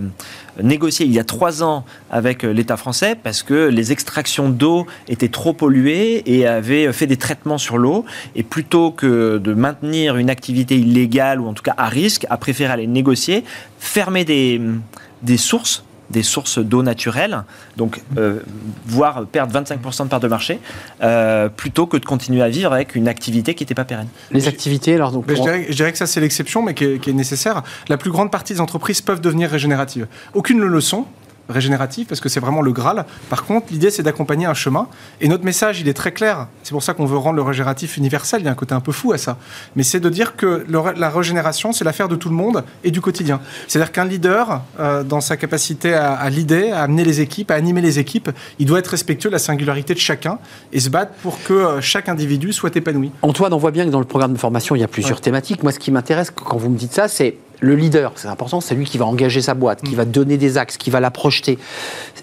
négocié 0.61 1.05
il 1.05 1.11
y 1.11 1.19
a 1.19 1.23
trois 1.23 1.63
ans 1.63 1.85
avec 2.09 2.43
euh, 2.43 2.51
l'État 2.51 2.77
français 2.77 3.15
parce 3.21 3.43
que 3.43 3.67
les 3.67 3.91
extractions 3.91 4.49
d'eau 4.49 4.85
étaient 5.07 5.29
trop 5.29 5.53
polluées 5.53 6.23
et 6.25 6.47
avaient 6.47 6.91
fait 6.93 7.07
des 7.07 7.17
traitements 7.17 7.57
sur 7.57 7.77
l'eau. 7.77 8.05
Et 8.35 8.43
plutôt 8.43 8.91
que 8.91 9.37
de 9.37 9.53
maintenir 9.53 10.17
une 10.17 10.29
activité 10.29 10.77
illégale 10.77 11.39
ou 11.41 11.47
en 11.47 11.53
tout 11.53 11.63
cas 11.63 11.75
à 11.77 11.87
risque, 11.87 12.25
a 12.29 12.37
préféré 12.37 12.71
aller 12.71 12.87
négocier, 12.87 13.43
fermer 13.79 14.25
des, 14.25 14.61
des 15.21 15.37
sources 15.37 15.83
des 16.09 16.23
sources 16.23 16.59
d'eau 16.59 16.83
naturelles, 16.83 17.43
donc 17.77 18.01
euh, 18.17 18.39
voire 18.85 19.25
perdre 19.25 19.59
25% 19.59 20.03
de 20.03 20.09
part 20.09 20.19
de 20.19 20.27
marché, 20.27 20.59
euh, 21.01 21.49
plutôt 21.49 21.87
que 21.87 21.97
de 21.97 22.05
continuer 22.05 22.41
à 22.41 22.49
vivre 22.49 22.71
avec 22.73 22.95
une 22.95 23.07
activité 23.07 23.55
qui 23.55 23.63
n'était 23.63 23.75
pas 23.75 23.85
pérenne. 23.85 24.07
Les 24.31 24.47
activités, 24.47 24.95
alors 24.95 25.11
donc 25.11 25.25
je, 25.27 25.73
dirais, 25.73 25.91
que 25.91 25.97
ça 25.97 26.07
c'est 26.07 26.21
l'exception, 26.21 26.61
mais 26.61 26.73
qui 26.73 26.83
est, 26.85 27.13
nécessaire. 27.13 27.63
La 27.87 27.97
plus 27.97 28.11
grande 28.11 28.31
partie 28.31 28.53
des 28.53 28.61
entreprises 28.61 29.01
peuvent 29.01 29.21
devenir 29.21 29.49
régénératives. 29.49 30.07
Aucune 30.33 30.59
ne 30.59 30.65
le 30.65 30.81
sont, 30.81 31.05
régénérative, 31.49 32.07
parce 32.07 32.21
que 32.21 32.29
c'est 32.29 32.39
vraiment 32.39 32.61
le 32.61 32.71
Graal. 32.71 33.05
Par 33.29 33.45
contre, 33.45 33.67
l'idée, 33.71 33.89
c'est 33.89 34.03
d'accompagner 34.03 34.45
un 34.45 34.53
chemin. 34.53 34.87
Et 35.21 35.27
notre 35.27 35.43
message, 35.43 35.81
il 35.81 35.87
est 35.87 35.93
très 35.93 36.11
clair. 36.11 36.47
C'est 36.63 36.71
pour 36.71 36.83
ça 36.83 36.93
qu'on 36.93 37.05
veut 37.05 37.17
rendre 37.17 37.35
le 37.35 37.41
régénératif 37.41 37.97
universel. 37.97 38.41
Il 38.41 38.45
y 38.45 38.47
a 38.47 38.51
un 38.51 38.55
côté 38.55 38.73
un 38.73 38.79
peu 38.79 38.91
fou 38.91 39.13
à 39.13 39.17
ça. 39.17 39.37
Mais 39.75 39.83
c'est 39.83 39.99
de 39.99 40.09
dire 40.09 40.35
que 40.35 40.65
la 40.69 41.09
régénération, 41.09 41.71
c'est 41.71 41.83
l'affaire 41.83 42.07
de 42.07 42.15
tout 42.15 42.29
le 42.29 42.35
monde 42.35 42.63
et 42.83 42.91
du 42.91 43.01
quotidien. 43.01 43.39
C'est-à-dire 43.67 43.91
qu'un 43.91 44.05
leader, 44.05 44.61
euh, 44.79 45.03
dans 45.03 45.21
sa 45.21 45.37
capacité 45.37 45.93
à, 45.93 46.13
à 46.13 46.29
leader, 46.29 46.77
à 46.77 46.83
amener 46.83 47.03
les 47.03 47.21
équipes, 47.21 47.51
à 47.51 47.55
animer 47.55 47.81
les 47.81 47.99
équipes, 47.99 48.29
il 48.59 48.65
doit 48.65 48.79
être 48.79 48.87
respectueux 48.87 49.29
de 49.29 49.33
la 49.33 49.39
singularité 49.39 49.93
de 49.93 49.99
chacun 49.99 50.39
et 50.73 50.79
se 50.79 50.89
battre 50.89 51.13
pour 51.21 51.41
que 51.43 51.53
euh, 51.53 51.81
chaque 51.81 52.09
individu 52.09 52.53
soit 52.53 52.75
épanoui. 52.75 53.11
Antoine, 53.21 53.53
on 53.53 53.57
voit 53.57 53.71
bien 53.71 53.85
que 53.85 53.91
dans 53.91 53.99
le 53.99 54.05
programme 54.05 54.33
de 54.33 54.37
formation, 54.37 54.75
il 54.75 54.79
y 54.79 54.83
a 54.83 54.87
plusieurs 54.87 55.21
thématiques. 55.21 55.63
Moi, 55.63 55.71
ce 55.71 55.79
qui 55.79 55.91
m'intéresse 55.91 56.31
quand 56.31 56.57
vous 56.57 56.69
me 56.69 56.77
dites 56.77 56.93
ça, 56.93 57.07
c'est 57.07 57.37
le 57.61 57.75
leader, 57.75 58.11
c'est 58.15 58.27
important, 58.27 58.61
c'est 58.61 58.75
lui 58.75 58.85
qui 58.85 58.97
va 58.97 59.05
engager 59.05 59.41
sa 59.41 59.53
boîte, 59.53 59.81
qui 59.81 59.93
mm. 59.93 59.97
va 59.97 60.05
donner 60.05 60.37
des 60.37 60.57
axes, 60.57 60.77
qui 60.77 60.89
va 60.89 60.99
la 60.99 61.11
projeter. 61.11 61.57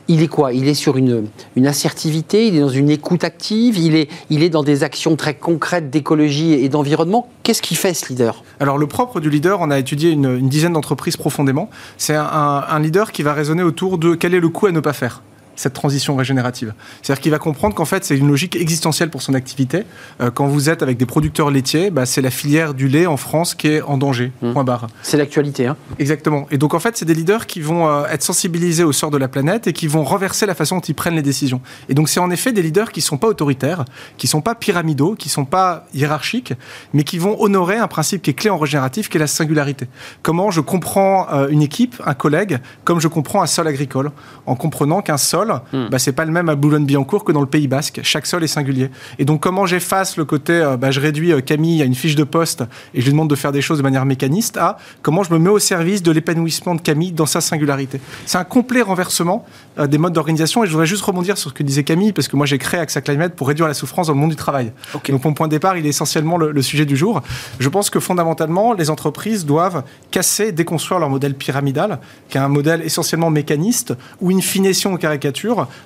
Il 0.09 0.23
est 0.23 0.29
quoi? 0.29 0.53
Il 0.53 0.69
est 0.69 0.75
sur 0.75 0.97
une, 0.97 1.27
une, 1.57 1.67
assertivité, 1.67 2.47
il 2.47 2.57
est 2.57 2.61
dans 2.61 2.69
une 2.69 2.91
écoute 2.91 3.25
active, 3.25 3.79
il 3.79 3.95
est, 3.95 4.09
il 4.31 4.43
est 4.43 4.51
dans 4.51 4.63
des 4.63 4.85
actions 4.85 5.17
très 5.17 5.35
concrètes 5.35 5.91
d'écologie 5.91 6.53
et 6.55 6.69
d'environnement. 6.69 7.29
Qu'est-ce 7.43 7.63
qui 7.63 7.75
fait 7.75 7.95
ce 7.95 8.09
leader? 8.09 8.43
Alors 8.61 8.79
le 8.79 8.87
propre 8.87 9.21
du 9.21 9.31
leader, 9.31 9.61
on 9.61 9.71
a 9.71 9.79
étudié 9.79 10.11
une, 10.11 10.49
dizaine 10.49 10.73
d'entreprises 10.73 11.17
profondément. 11.17 11.71
C'est 11.99 12.15
un, 12.15 12.25
un 12.69 12.81
leader 12.81 13.13
qui 13.13 13.23
va 13.23 13.33
raisonner 13.33 13.63
autour 13.63 13.99
de 13.99 14.15
quel 14.15 14.35
est 14.35 14.41
le 14.41 14.49
coût 14.49 14.67
à 14.67 14.73
ne 14.73 14.81
pas 14.81 14.93
faire 14.93 15.23
cette 15.63 15.73
transition 15.73 16.17
régénérative. 16.17 16.75
C'est-à-dire 17.01 17.23
qu'il 17.23 17.31
va 17.31 17.39
comprendre 17.39 17.75
qu'en 17.75 17.85
fait, 17.85 18.05
c'est 18.05 18.17
une 18.17 18.29
logique 18.29 18.57
existentielle 18.57 19.11
pour 19.11 19.23
son 19.23 19.35
activité. 19.35 19.85
Euh, 20.21 20.31
quand 20.31 20.47
vous 20.47 20.69
êtes 20.69 20.83
avec 20.83 20.99
des 20.99 21.07
producteurs 21.07 21.51
laitiers, 21.51 21.91
bah, 21.91 22.05
c'est 22.05 22.21
la 22.21 22.31
filière 22.31 22.75
du 22.75 22.89
lait 22.89 23.07
en 23.07 23.17
France 23.17 23.55
qui 23.55 23.69
est 23.69 23.83
en 23.83 23.97
danger. 23.97 24.33
Mmh. 24.43 24.53
Point 24.53 24.65
barre. 24.65 24.89
C'est 25.03 25.17
l'actualité. 25.17 25.67
Hein. 25.67 25.77
Exactement. 25.99 26.47
Et 26.51 26.59
donc, 26.59 26.75
en 26.75 26.81
fait, 26.81 26.97
c'est 26.97 27.05
des 27.05 27.15
leaders 27.15 27.47
qui 27.47 27.61
vont 27.61 27.89
euh, 27.89 28.05
être 28.07 28.23
sensibilisés 28.23 28.85
au 28.85 28.93
sort 28.93 29.11
de 29.11 29.19
la 29.19 29.29
planète 29.29 29.67
et 29.67 29.73
qui 29.73 29.87
vont 29.87 30.05
renverser 30.05 30.47
la 30.47 30.55
façon 30.55 30.77
dont 30.77 30.83
ils 30.83 30.95
prennent 30.95 31.15
les 31.15 31.23
décisions. 31.23 31.61
Et 31.89 31.95
donc, 31.95 32.09
c'est 32.09 32.21
en 32.21 32.31
effet 32.31 32.53
des 32.53 32.63
leaders 32.63 32.91
qui 32.91 33.01
ne 33.01 33.05
sont 33.05 33.19
pas 33.19 33.29
autoritaires, 33.29 33.85
qui 34.19 34.27
ne 34.27 34.31
sont 34.31 34.41
pas 34.41 34.55
pyramidaux, 34.55 35.15
qui 35.15 35.29
ne 35.29 35.33
sont 35.33 35.45
pas 35.45 35.87
hiérarchiques, 35.95 36.55
mais 36.93 37.05
qui 37.05 37.19
vont 37.19 37.41
honorer 37.41 37.77
un 37.77 37.89
principe 37.89 38.23
qui 38.23 38.31
est 38.31 38.35
clé 38.35 38.51
en 38.51 38.59
régénératif, 38.59 39.09
qui 39.09 39.17
est 39.17 39.21
la 39.21 39.27
singularité. 39.27 39.87
Comment 40.23 40.51
je 40.51 40.61
comprends 40.61 41.29
euh, 41.33 41.49
une 41.49 41.63
équipe, 41.63 42.03
un 42.05 42.15
collègue, 42.15 42.59
comme 42.85 43.01
je 43.01 43.09
comprends 43.09 43.43
un 43.43 43.47
sol 43.47 43.69
agricole, 43.69 44.11
en 44.47 44.57
comprenant 44.57 45.03
qu'un 45.03 45.17
sol 45.17 45.52
Hmm. 45.73 45.89
bah, 45.91 45.99
c'est 45.99 46.13
pas 46.13 46.25
le 46.25 46.33
même 46.33 46.49
à 46.49 46.55
Boulogne-Billancourt 46.55 47.25
que 47.25 47.33
dans 47.33 47.41
le 47.41 47.47
Pays 47.47 47.69
Basque. 47.69 48.01
Chaque 48.03 48.27
sol 48.27 48.45
est 48.45 48.49
singulier. 48.49 48.91
Et 49.19 49.25
donc, 49.25 49.41
comment 49.41 49.67
j'efface 49.67 50.17
le 50.17 50.25
côté, 50.25 50.53
euh, 50.53 50.77
bah, 50.77 50.91
je 50.91 51.01
réduis 51.01 51.33
euh, 51.33 51.41
Camille 51.41 51.83
à 51.83 51.85
une 51.85 51.95
fiche 51.95 52.15
de 52.15 52.25
poste 52.25 52.65
et 52.95 53.01
je 53.01 53.07
lui 53.07 53.13
demande 53.13 53.31
de 53.31 53.35
faire 53.35 53.53
des 53.53 53.63
choses 53.63 53.79
de 53.79 53.83
manière 53.83 54.05
mécaniste, 54.05 54.57
à 54.57 54.79
comment 55.03 55.23
je 55.23 55.33
me 55.33 55.39
mets 55.39 55.51
au 55.51 55.59
service 55.59 56.03
de 56.03 56.11
l'épanouissement 56.11 56.75
de 56.75 56.81
Camille 56.81 57.13
dans 57.13 57.27
sa 57.27 57.41
singularité. 57.41 58.01
C'est 58.27 58.39
un 58.39 58.45
complet 58.45 58.83
renversement 58.83 59.45
euh, 59.79 59.87
des 59.87 59.99
modes 59.99 60.13
d'organisation. 60.13 60.65
Et 60.65 60.67
je 60.67 60.73
voudrais 60.73 60.87
juste 60.87 61.03
rebondir 61.03 61.39
sur 61.39 61.51
ce 61.51 61.55
que 61.55 61.63
disait 61.63 61.85
Camille, 61.85 62.13
parce 62.13 62.29
que 62.29 62.37
moi, 62.37 62.47
j'ai 62.47 62.59
créé 62.59 62.81
AXA 62.81 63.01
Climate 63.01 63.35
pour 63.35 63.49
réduire 63.49 63.69
la 63.69 63.75
souffrance 63.75 64.07
dans 64.07 64.15
le 64.15 64.21
monde 64.21 64.31
du 64.31 64.37
travail. 64.37 64.73
Donc, 64.93 65.09
mon 65.25 65.35
point 65.35 65.47
de 65.47 65.53
départ, 65.53 65.77
il 65.77 65.87
est 65.87 65.91
essentiellement 65.91 66.37
le, 66.37 66.53
le 66.53 66.63
sujet 66.63 66.85
du 66.85 66.97
jour. 66.97 67.23
Je 67.59 67.69
pense 67.69 67.91
que 67.91 68.01
fondamentalement, 68.01 68.73
les 68.73 68.91
entreprises 68.91 69.47
doivent 69.47 69.85
casser, 70.11 70.53
déconstruire 70.53 71.01
leur 71.01 71.11
modèle 71.11 71.35
pyramidal, 71.35 72.01
qui 72.29 72.39
est 72.39 72.41
un 72.41 72.49
modèle 72.49 72.83
essentiellement 72.83 73.31
mécaniste, 73.31 73.95
ou 74.21 74.31
une 74.31 74.43
finition 74.43 74.93
aux 74.93 74.99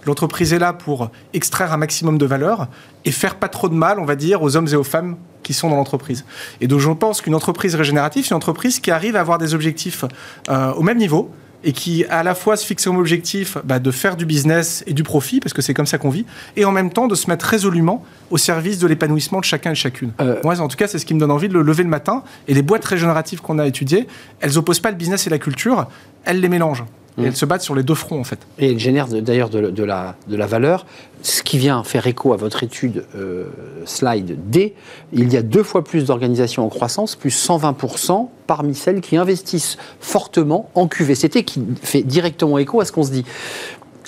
L'entreprise 0.05 0.53
est 0.53 0.59
là 0.59 0.73
pour 0.73 1.11
extraire 1.33 1.73
un 1.73 1.77
maximum 1.77 2.19
de 2.19 2.27
valeur 2.27 2.69
et 3.05 3.11
faire 3.11 3.37
pas 3.37 3.49
trop 3.49 3.69
de 3.69 3.75
mal, 3.75 3.99
on 4.01 4.05
va 4.05 4.17
dire, 4.17 4.43
aux 4.43 4.57
hommes 4.57 4.69
et 4.69 4.77
aux 4.77 4.85
femmes 4.85 5.17
qui 5.43 5.55
sont 5.55 5.71
dans 5.71 5.77
l'entreprise. 5.77 6.25
Et 6.61 6.67
donc 6.67 6.81
je 6.81 6.91
pense 6.91 7.21
qu'une 7.21 7.35
entreprise 7.35 7.75
régénérative, 7.75 8.25
c'est 8.25 8.31
une 8.31 8.37
entreprise 8.37 8.81
qui 8.81 8.91
arrive 8.91 9.17
à 9.17 9.21
avoir 9.21 9.39
des 9.39 9.55
objectifs 9.55 10.05
euh, 10.49 10.73
au 10.73 10.83
même 10.83 10.99
niveau, 10.99 11.31
et 11.65 11.73
qui 11.73 12.05
à 12.07 12.23
la 12.23 12.35
fois 12.35 12.57
se 12.57 12.65
fixe 12.65 12.85
comme 12.85 12.97
objectif 12.97 13.59
bah, 13.65 13.79
de 13.79 13.91
faire 13.91 14.17
du 14.17 14.25
business 14.25 14.85
et 14.87 14.93
du 14.93 15.03
profit, 15.03 15.41
parce 15.41 15.53
que 15.53 15.63
c'est 15.63 15.75
comme 15.75 15.87
ça 15.87 15.99
qu'on 15.99 16.11
vit, 16.11 16.25
et 16.57 16.65
en 16.65 16.73
même 16.73 16.91
temps 16.91 17.09
de 17.09 17.15
se 17.15 17.29
mettre 17.29 17.45
résolument 17.45 18.05
au 18.31 18.39
service 18.39 18.79
de 18.79 18.87
l'épanouissement 18.87 19.41
de 19.41 19.45
chacun 19.45 19.73
et 19.73 19.75
chacune. 19.75 20.13
Euh, 20.21 20.41
Moi, 20.45 20.61
en 20.61 20.69
tout 20.69 20.77
cas, 20.77 20.87
c'est 20.87 20.99
ce 20.99 21.07
qui 21.07 21.15
me 21.15 21.21
donne 21.21 21.31
envie 21.31 21.49
de 21.49 21.55
le 21.55 21.63
lever 21.63 21.83
le 21.83 21.89
matin. 21.89 22.23
Et 22.47 22.55
les 22.55 22.63
boîtes 22.63 22.85
régénératives 22.85 23.41
qu'on 23.41 23.59
a 23.59 23.67
étudiées, 23.67 24.07
elles 24.41 24.59
opposent 24.59 24.81
pas 24.81 24.91
le 24.91 24.97
business 24.97 25.27
et 25.27 25.31
la 25.31 25.39
culture, 25.39 25.87
elles 26.25 26.41
les 26.41 26.49
mélangent. 26.49 26.85
Et 27.19 27.25
elles 27.25 27.37
se 27.37 27.47
battent 27.47 27.63
sur 27.63 27.75
les 27.75 27.83
deux 27.83 27.95
fronts, 27.95 28.21
en 28.21 28.25
fait. 28.25 28.39
Et 28.59 28.73
elles 28.73 28.79
génèrent 28.79 29.09
d'ailleurs 29.09 29.49
de, 29.49 29.85
la, 29.85 30.17
de 30.29 30.37
la 30.37 30.47
valeur. 30.47 30.85
Ce 31.23 31.43
qui 31.43 31.59
vient 31.59 31.83
faire 31.83 32.07
écho 32.07 32.35
à 32.35 32.37
votre 32.37 32.63
étude 32.63 33.05
euh, 33.17 33.47
slide 33.85 34.51
D, 34.51 34.75
il 35.13 35.33
y 35.33 35.37
a 35.37 35.43
deux 35.43 35.63
fois 35.63 35.83
plus 35.83 36.05
d'organisations 36.05 36.65
en 36.65 36.69
croissance, 36.69 37.17
plus 37.17 37.31
120% 37.31 38.29
parmi 38.47 38.75
celles 38.75 39.01
qui 39.01 39.17
investissent 39.17 39.77
fortement 39.99 40.71
en 40.75 40.89
QVCT, 40.89 41.43
qui 41.45 41.65
fait 41.83 42.03
directement 42.03 42.59
écho 42.59 42.81
à 42.81 42.85
ce 42.85 42.93
qu'on 42.93 43.03
se 43.03 43.11
dit. 43.11 43.25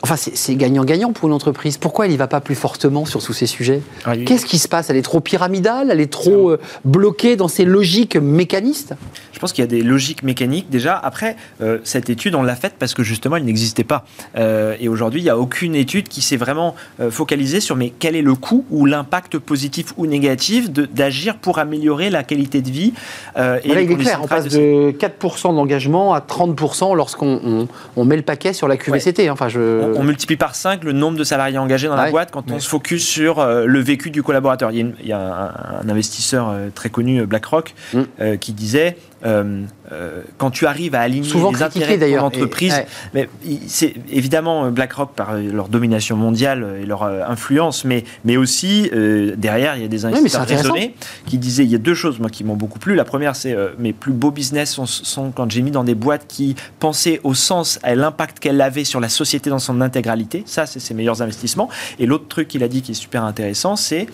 Enfin, 0.02 0.14
c'est 0.16 0.54
gagnant-gagnant 0.54 1.12
pour 1.12 1.28
une 1.28 1.34
entreprise. 1.34 1.76
Pourquoi 1.76 2.04
elle 2.04 2.12
n'y 2.12 2.16
va 2.16 2.28
pas 2.28 2.40
plus 2.40 2.54
fortement 2.54 3.04
sur 3.04 3.22
tous 3.22 3.32
ces 3.32 3.46
sujets? 3.46 3.82
Ah, 4.04 4.16
Qu'est-ce 4.16 4.46
qui 4.46 4.58
se 4.58 4.68
passe? 4.68 4.90
Elle 4.90 4.96
est 4.96 5.02
trop 5.02 5.20
pyramidale? 5.20 5.88
Elle 5.90 6.00
est 6.00 6.12
trop 6.12 6.50
euh, 6.50 6.60
bloquée 6.84 7.34
dans 7.34 7.48
ses 7.48 7.64
logiques 7.64 8.16
mécanistes? 8.16 8.94
Je 9.32 9.40
pense 9.40 9.52
qu'il 9.52 9.62
y 9.62 9.66
a 9.66 9.68
des 9.68 9.82
logiques 9.82 10.22
mécaniques 10.22 10.70
déjà. 10.70 10.96
Après, 10.96 11.36
euh, 11.60 11.78
cette 11.82 12.10
étude, 12.10 12.36
on 12.36 12.42
l'a 12.42 12.54
faite 12.54 12.74
parce 12.78 12.94
que 12.94 13.02
justement, 13.02 13.36
elle 13.36 13.44
n'existait 13.44 13.84
pas. 13.84 14.04
Euh, 14.36 14.76
et 14.80 14.88
aujourd'hui, 14.88 15.20
il 15.20 15.24
n'y 15.24 15.30
a 15.30 15.38
aucune 15.38 15.74
étude 15.74 16.08
qui 16.08 16.22
s'est 16.22 16.36
vraiment 16.36 16.74
focalisée 17.10 17.60
sur 17.60 17.76
mais 17.76 17.92
quel 17.96 18.16
est 18.16 18.22
le 18.22 18.34
coût 18.34 18.64
ou 18.70 18.86
l'impact 18.86 19.38
positif 19.38 19.94
ou 19.96 20.06
négatif 20.06 20.70
d'agir 20.70 21.38
pour 21.38 21.58
améliorer 21.58 22.10
la 22.10 22.22
qualité 22.22 22.62
de 22.62 22.70
vie. 22.70 22.92
et 23.36 23.40
là, 23.40 23.60
il 23.62 23.90
est 23.90 23.96
clair, 23.96 24.20
on 24.22 24.26
passe 24.26 24.48
de, 24.48 24.92
4% 24.92 25.54
d'engagement 25.54 26.14
à 26.14 26.20
30% 26.20 26.96
lorsqu'on 26.96 27.68
on, 27.96 28.04
met 28.04 28.16
le 28.16 28.22
paquet 28.22 28.52
sur 28.52 28.68
la 28.68 28.76
QVCT. 28.76 29.30
Enfin, 29.30 29.48
je 29.48 29.87
on, 29.96 30.04
multiplie 30.04 30.36
par 30.36 30.54
5 30.54 30.84
le 30.84 30.92
nombre 30.92 31.18
de 31.18 31.24
salariés 31.24 31.58
engagés 31.58 31.88
dans 31.88 31.96
la 31.96 32.10
boîte 32.10 32.30
quand 32.30 32.50
on 32.50 32.58
se 32.58 32.68
focus 32.68 33.06
sur 33.06 33.38
euh, 33.38 33.66
le 33.66 33.80
vécu 33.80 34.10
du 34.10 34.22
collaborateur. 34.22 34.70
Il 34.70 34.94
y 35.04 35.12
a, 35.12 35.80
un, 35.82 35.88
investisseur 35.88 36.48
euh, 36.48 36.68
très 36.74 36.90
connu, 36.90 37.24
BlackRock, 37.26 37.74
mm. 37.92 38.36
qui 38.40 38.52
disait 38.52 38.96
euh, 39.24 39.64
euh, 39.90 40.22
quand 40.36 40.50
tu 40.50 40.66
arrives 40.66 40.94
à 40.94 41.00
aligner 41.00 41.28
les 41.28 41.62
intérêts 41.62 41.98
de 41.98 42.16
ton 42.16 42.24
entreprise, 42.24 42.82
mais 43.14 43.28
c'est 43.66 43.94
évidemment 44.10 44.66
euh, 44.66 44.70
BlackRock 44.70 45.12
par 45.14 45.36
leur 45.36 45.68
domination 45.68 46.16
mondiale 46.16 46.76
et 46.80 46.86
leur 46.86 47.02
influence, 47.02 47.84
mais, 47.84 48.04
mais 48.24 48.36
aussi 48.36 48.90
derrière 49.36 49.76
il 49.76 49.82
y 49.82 49.84
a 49.84 49.88
des 49.88 50.04
investisseurs 50.04 50.46
raisonnés 50.46 50.94
qui 51.26 51.38
disaient 51.38 51.64
il 51.64 51.70
y 51.70 51.74
a 51.74 51.78
deux 51.78 51.94
choses 51.94 52.20
moi 52.20 52.30
qui 52.30 52.44
m'ont 52.44 52.56
beaucoup 52.56 52.78
plu. 52.78 52.94
La 52.94 53.04
première 53.04 53.34
c'est 53.34 53.56
mes 53.78 53.92
plus 53.92 54.12
beaux 54.12 54.30
business 54.30 54.72
sont, 54.72 54.86
sont 54.86 55.30
quand 55.30 55.50
j'ai 55.50 55.62
mis 55.62 55.70
dans 55.70 55.84
des 55.84 55.94
boîtes 55.94 56.26
qui 56.28 56.54
pensaient 56.78 57.20
au 57.24 57.34
sens 57.34 57.78
à 57.82 57.94
l'impact 57.94 58.38
qu'elle 58.38 58.60
avait 58.60 58.84
sur 58.84 59.00
la 59.00 59.08
société 59.08 59.50
dans 59.50 59.58
son 59.58 59.80
intégralité. 59.80 60.42
Ça 60.46 60.66
c'est 60.66 60.80
ses 60.80 60.94
meilleurs 60.94 61.22
investissements. 61.22 61.68
Et 61.98 62.06
l'autre 62.06 62.28
truc 62.28 62.48
qu'il 62.48 62.62
a 62.62 62.68
dit 62.68 62.82
qui 62.82 62.92
est 62.92 62.94
super 62.94 63.24
intéressant, 63.24 63.76
c'est 63.76 64.06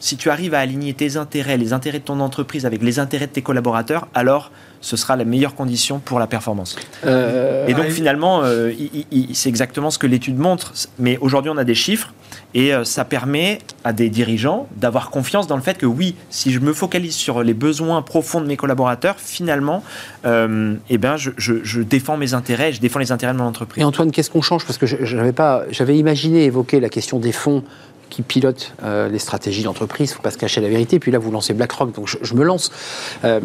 si 0.00 0.16
tu 0.16 0.30
arrives 0.30 0.54
à 0.54 0.60
aligner 0.60 0.94
tes 0.94 1.16
intérêts, 1.16 1.56
les 1.56 1.72
intérêts 1.72 1.98
de 1.98 2.04
ton 2.04 2.20
entreprise 2.20 2.66
avec 2.66 2.82
les 2.82 2.98
intérêts 2.98 3.26
de 3.26 3.32
tes 3.32 3.42
collaborateurs 3.42 4.03
alors 4.14 4.50
ce 4.84 4.98
sera 4.98 5.16
la 5.16 5.24
meilleure 5.24 5.54
condition 5.54 5.98
pour 5.98 6.18
la 6.18 6.26
performance. 6.26 6.76
Euh, 7.06 7.66
et 7.66 7.72
donc 7.72 7.86
finalement, 7.86 8.42
euh, 8.44 8.70
c'est 9.32 9.48
exactement 9.48 9.90
ce 9.90 9.98
que 9.98 10.06
l'étude 10.06 10.38
montre. 10.38 10.74
Mais 10.98 11.16
aujourd'hui, 11.22 11.50
on 11.50 11.56
a 11.56 11.64
des 11.64 11.74
chiffres 11.74 12.12
et 12.52 12.74
euh, 12.74 12.84
ça 12.84 13.06
permet 13.06 13.60
à 13.82 13.94
des 13.94 14.10
dirigeants 14.10 14.68
d'avoir 14.76 15.08
confiance 15.08 15.46
dans 15.46 15.56
le 15.56 15.62
fait 15.62 15.78
que 15.78 15.86
oui, 15.86 16.16
si 16.28 16.52
je 16.52 16.60
me 16.60 16.74
focalise 16.74 17.14
sur 17.14 17.42
les 17.42 17.54
besoins 17.54 18.02
profonds 18.02 18.42
de 18.42 18.46
mes 18.46 18.58
collaborateurs, 18.58 19.16
finalement, 19.18 19.82
eh 20.24 20.98
ben, 20.98 21.16
je, 21.16 21.30
je, 21.38 21.80
défends 21.80 22.18
mes 22.18 22.34
intérêts, 22.34 22.72
je 22.72 22.80
défends 22.80 22.98
les 22.98 23.10
intérêts 23.10 23.32
de 23.32 23.38
mon 23.38 23.44
entreprise. 23.44 23.80
Et 23.80 23.84
Antoine, 23.84 24.10
qu'est-ce 24.10 24.30
qu'on 24.30 24.42
change? 24.42 24.66
Parce 24.66 24.78
que 24.78 24.86
j'avais 24.86 25.96
imaginé 25.96 26.44
évoquer 26.44 26.80
la 26.80 26.90
question 26.90 27.18
des 27.18 27.32
fonds 27.32 27.64
qui 28.14 28.22
pilote 28.22 28.72
euh, 28.84 29.08
les 29.08 29.18
stratégies 29.18 29.64
d'entreprise. 29.64 30.10
Il 30.10 30.12
ne 30.12 30.16
faut 30.16 30.22
pas 30.22 30.30
se 30.30 30.38
cacher 30.38 30.60
la 30.60 30.68
vérité. 30.68 31.00
Puis 31.00 31.10
là, 31.10 31.18
vous 31.18 31.32
lancez 31.32 31.52
BlackRock, 31.52 31.92
donc 31.92 32.06
je, 32.06 32.34
me 32.34 32.44
lance. 32.44 32.70
Euh, 33.24 33.40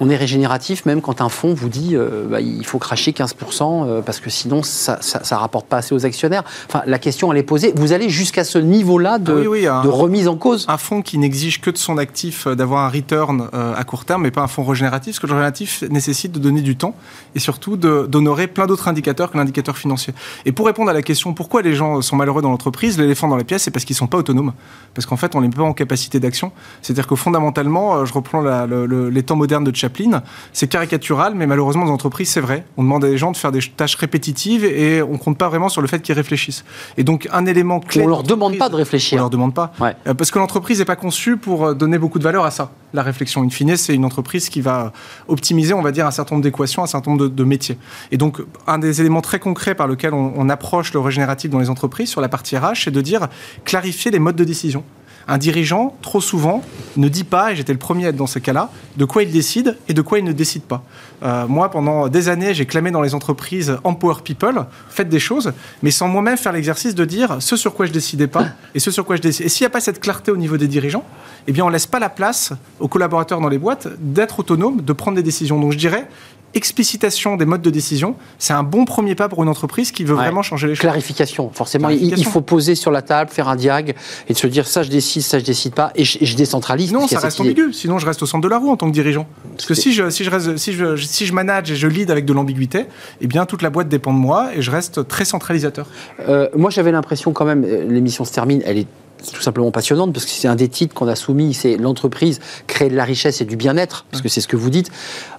on 0.00 0.08
est 0.08 0.16
régénératif 0.16 0.86
même 0.86 1.02
quand 1.02 1.20
un 1.20 1.28
fonds 1.28 1.52
vous 1.52 1.68
dit 1.68 1.90
euh, 1.94 2.26
bah, 2.30 2.40
il 2.40 2.64
faut 2.64 2.78
cracher 2.78 3.12
15% 3.12 4.02
parce 4.02 4.20
que 4.20 4.30
sinon 4.30 4.62
ça 4.62 4.98
ne 4.98 5.36
rapporte 5.36 5.66
pas 5.66 5.78
assez 5.78 5.94
aux 5.94 6.06
actionnaires. 6.06 6.44
Enfin, 6.66 6.82
la 6.86 6.98
question 6.98 7.30
elle 7.30 7.38
est 7.38 7.42
posée. 7.42 7.74
Vous 7.76 7.92
allez 7.92 8.08
jusqu'à 8.08 8.44
ce 8.44 8.58
niveau-là 8.58 9.18
de, 9.18 9.34
de, 9.34 9.88
remise 9.88 10.28
en 10.28 10.36
cause? 10.36 10.64
Un 10.68 10.78
fonds 10.78 11.02
qui 11.02 11.18
n'exige 11.18 11.60
que 11.60 11.70
de 11.70 11.78
son 11.78 11.98
actif 11.98 12.48
d'avoir 12.48 12.84
un 12.84 12.88
return 12.88 13.48
à 13.52 13.84
court 13.84 14.06
terme, 14.06 14.22
mais 14.22 14.30
pas 14.30 14.42
un 14.42 14.48
fonds 14.48 14.64
régénératif, 14.64 15.14
parce 15.14 15.20
que 15.20 15.26
le 15.26 15.32
régénératif 15.32 15.82
nécessite 15.90 16.32
de 16.32 16.38
donner 16.38 16.62
du 16.62 16.76
temps 16.76 16.94
et 17.34 17.38
surtout 17.38 17.76
d'honorer 17.76 18.46
plein 18.46 18.66
d'autres 18.66 18.88
indicateurs 18.88 19.30
que 19.30 19.36
l'indicateur 19.36 19.76
financier. 19.76 20.14
Et 20.46 20.52
pour 20.52 20.66
répondre 20.66 20.90
à 20.90 20.94
la 20.94 21.02
question 21.02 21.34
pourquoi 21.34 21.60
les 21.62 21.74
gens 21.74 22.00
sont 22.00 22.16
malheureux 22.16 22.42
dans 22.42 22.50
l'entreprise, 22.50 22.98
l'éléphant 22.98 23.28
dans 23.28 23.36
la 23.36 23.44
pièce, 23.44 23.64
c'est 23.64 23.70
parce 23.70 23.84
qu'ils 23.84 23.96
sont 23.96 24.05
pas 24.06 24.18
autonomes, 24.18 24.52
parce 24.94 25.06
qu'en 25.06 25.16
fait, 25.16 25.34
on 25.34 25.40
n'est 25.40 25.50
pas 25.50 25.62
en 25.62 25.72
capacité 25.72 26.20
d'action. 26.20 26.52
C'est-à-dire 26.82 27.06
que 27.06 27.14
fondamentalement, 27.14 27.96
euh, 27.96 28.04
je 28.04 28.12
reprends 28.12 28.42
les 28.42 29.22
temps 29.22 29.36
modernes 29.36 29.64
de 29.64 29.74
Chaplin, 29.74 30.22
c'est 30.52 30.68
caricatural, 30.68 31.34
mais 31.34 31.46
malheureusement, 31.46 31.82
dans 31.82 31.88
les 31.88 31.94
entreprises, 31.94 32.30
c'est 32.30 32.40
vrai. 32.40 32.64
On 32.76 32.82
demande 32.82 33.04
à 33.04 33.08
des 33.08 33.18
gens 33.18 33.32
de 33.32 33.36
faire 33.36 33.52
des 33.52 33.60
tâches 33.60 33.96
répétitives 33.96 34.64
et 34.64 35.02
on 35.02 35.18
compte 35.18 35.38
pas 35.38 35.48
vraiment 35.48 35.68
sur 35.68 35.82
le 35.82 35.88
fait 35.88 36.00
qu'ils 36.00 36.14
réfléchissent. 36.14 36.64
Et 36.96 37.04
donc, 37.04 37.28
un 37.32 37.46
élément 37.46 37.80
clé. 37.80 38.02
On 38.02 38.08
leur 38.08 38.22
demande 38.22 38.56
pas 38.58 38.68
de 38.68 38.76
réfléchir. 38.76 39.18
On 39.18 39.22
leur 39.22 39.30
demande 39.30 39.54
pas. 39.54 39.72
Euh, 39.80 40.14
parce 40.14 40.30
que 40.30 40.38
l'entreprise 40.38 40.78
n'est 40.78 40.84
pas 40.84 40.96
conçue 40.96 41.36
pour 41.36 41.66
euh, 41.66 41.74
donner 41.74 41.98
beaucoup 41.98 42.18
de 42.18 42.24
valeur 42.24 42.44
à 42.44 42.50
ça. 42.50 42.70
La 42.96 43.02
réflexion. 43.02 43.42
In 43.42 43.50
fine, 43.50 43.76
c'est 43.76 43.94
une 43.94 44.04
entreprise 44.04 44.48
qui 44.48 44.60
va 44.60 44.92
optimiser, 45.28 45.74
on 45.74 45.82
va 45.82 45.92
dire, 45.92 46.06
un 46.06 46.10
certain 46.10 46.34
nombre 46.34 46.44
d'équations, 46.44 46.82
un 46.82 46.86
certain 46.86 47.12
nombre 47.12 47.28
de, 47.28 47.44
métiers. 47.44 47.78
Et 48.10 48.16
donc, 48.16 48.42
un 48.66 48.78
des 48.78 49.00
éléments 49.00 49.20
très 49.20 49.38
concrets 49.38 49.74
par 49.74 49.86
lequel 49.86 50.14
on, 50.14 50.32
on 50.36 50.48
approche 50.48 50.92
le 50.92 51.00
régénératif 51.00 51.50
dans 51.50 51.60
les 51.60 51.70
entreprises 51.70 52.08
sur 52.08 52.20
la 52.20 52.28
partie 52.28 52.56
RH, 52.56 52.84
c'est 52.84 52.90
de 52.90 53.00
dire 53.00 53.28
clarifier 53.64 54.10
les 54.10 54.18
modes 54.18 54.36
de 54.36 54.44
décision. 54.44 54.84
Un 55.28 55.38
dirigeant, 55.38 55.96
trop 56.02 56.20
souvent, 56.20 56.62
ne 56.96 57.08
dit 57.08 57.24
pas, 57.24 57.52
et 57.52 57.56
j'étais 57.56 57.72
le 57.72 57.78
premier 57.78 58.06
à 58.06 58.08
être 58.10 58.16
dans 58.16 58.28
ce 58.28 58.38
cas-là, 58.38 58.70
de 58.96 59.04
quoi 59.04 59.24
il 59.24 59.32
décide 59.32 59.76
et 59.88 59.94
de 59.94 60.00
quoi 60.00 60.18
il 60.18 60.24
ne 60.24 60.32
décide 60.32 60.62
pas. 60.62 60.84
Euh, 61.22 61.46
moi, 61.48 61.70
pendant 61.70 62.08
des 62.08 62.28
années, 62.28 62.54
j'ai 62.54 62.66
clamé 62.66 62.90
dans 62.90 63.02
les 63.02 63.14
entreprises 63.14 63.76
Empower 63.82 64.22
People, 64.22 64.66
faites 64.88 65.08
des 65.08 65.18
choses, 65.18 65.52
mais 65.82 65.90
sans 65.90 66.08
moi-même 66.08 66.36
faire 66.36 66.52
l'exercice 66.52 66.94
de 66.94 67.04
dire 67.04 67.38
ce 67.40 67.56
sur 67.56 67.74
quoi 67.74 67.86
je 67.86 67.92
décidais 67.92 68.28
pas 68.28 68.46
et 68.74 68.78
ce 68.78 68.90
sur 68.90 69.04
quoi 69.04 69.16
je 69.16 69.22
décidais. 69.22 69.46
Et 69.46 69.48
s'il 69.48 69.64
n'y 69.64 69.68
a 69.68 69.70
pas 69.70 69.80
cette 69.80 70.00
clarté 70.00 70.30
au 70.30 70.36
niveau 70.36 70.56
des 70.56 70.68
dirigeants, 70.68 71.04
eh 71.48 71.52
bien, 71.52 71.64
on 71.64 71.68
laisse 71.68 71.86
pas 71.86 71.98
la 71.98 72.08
place 72.08 72.52
aux 72.80 72.88
collaborateurs 72.88 73.40
dans 73.40 73.48
les 73.48 73.58
boîtes 73.58 73.88
d'être 73.98 74.40
autonomes, 74.40 74.82
de 74.82 74.92
prendre 74.92 75.16
des 75.16 75.22
décisions. 75.22 75.58
Donc, 75.58 75.72
je 75.72 75.78
dirais, 75.78 76.08
explicitation 76.56 77.36
des 77.36 77.44
modes 77.44 77.62
de 77.62 77.70
décision, 77.70 78.16
c'est 78.38 78.52
un 78.52 78.62
bon 78.62 78.84
premier 78.84 79.14
pas 79.14 79.28
pour 79.28 79.42
une 79.42 79.48
entreprise 79.48 79.92
qui 79.92 80.04
veut 80.04 80.14
vraiment 80.14 80.42
changer 80.42 80.66
les 80.66 80.74
choses. 80.74 80.80
Clarification, 80.80 81.50
forcément. 81.52 81.90
Il, 81.90 82.24
faut 82.24 82.40
poser 82.40 82.74
sur 82.74 82.90
la 82.90 83.02
table, 83.02 83.30
faire 83.30 83.48
un 83.48 83.56
diag 83.56 83.94
et 84.28 84.32
de 84.32 84.38
se 84.38 84.46
dire 84.46 84.66
ça 84.66 84.82
je 84.82 84.90
décide, 84.90 85.22
ça 85.22 85.38
je 85.38 85.44
décide 85.44 85.74
pas 85.74 85.92
et 85.94 86.04
je, 86.04 86.36
décentralise. 86.36 86.92
Non, 86.92 87.06
ça 87.06 87.20
reste 87.20 87.40
ambigu. 87.40 87.72
Sinon, 87.72 87.98
je 87.98 88.06
reste 88.06 88.22
au 88.22 88.26
centre 88.26 88.42
de 88.42 88.48
la 88.48 88.58
roue 88.58 88.70
en 88.70 88.76
tant 88.76 88.88
que 88.88 88.92
dirigeant. 88.92 89.26
Parce 89.56 89.66
que 89.66 89.74
si 89.74 89.92
je, 89.92 90.10
si 90.10 90.24
je, 90.24 90.30
reste, 90.30 90.56
si 90.56 90.72
je, 90.72 90.96
si 90.96 91.26
je 91.26 91.32
manage 91.32 91.70
et 91.70 91.76
je 91.76 91.86
lead 91.86 92.10
avec 92.10 92.24
de 92.24 92.32
l'ambiguïté, 92.32 92.86
eh 93.20 93.26
bien 93.26 93.46
toute 93.46 93.62
la 93.62 93.70
boîte 93.70 93.88
dépend 93.88 94.12
de 94.12 94.18
moi 94.18 94.50
et 94.54 94.62
je 94.62 94.70
reste 94.70 95.06
très 95.06 95.24
centralisateur. 95.24 95.86
Euh, 96.28 96.48
moi, 96.56 96.70
j'avais 96.70 96.92
l'impression 96.92 97.32
quand 97.32 97.44
même, 97.44 97.64
euh, 97.64 97.84
l'émission 97.88 98.24
se 98.24 98.32
termine, 98.32 98.62
elle 98.64 98.78
est 98.78 98.86
tout 99.32 99.42
simplement 99.42 99.70
passionnante 99.70 100.12
parce 100.12 100.24
que 100.24 100.30
c'est 100.30 100.48
un 100.48 100.56
des 100.56 100.68
titres 100.68 100.94
qu'on 100.94 101.08
a 101.08 101.16
soumis, 101.16 101.54
c'est 101.54 101.76
l'entreprise 101.76 102.40
créer 102.66 102.88
de 102.88 102.96
la 102.96 103.04
richesse 103.04 103.40
et 103.40 103.44
du 103.44 103.56
bien-être, 103.56 104.06
parce 104.10 104.22
que 104.22 104.28
c'est 104.28 104.40
ce 104.40 104.48
que 104.48 104.56
vous 104.56 104.70
dites. 104.70 104.90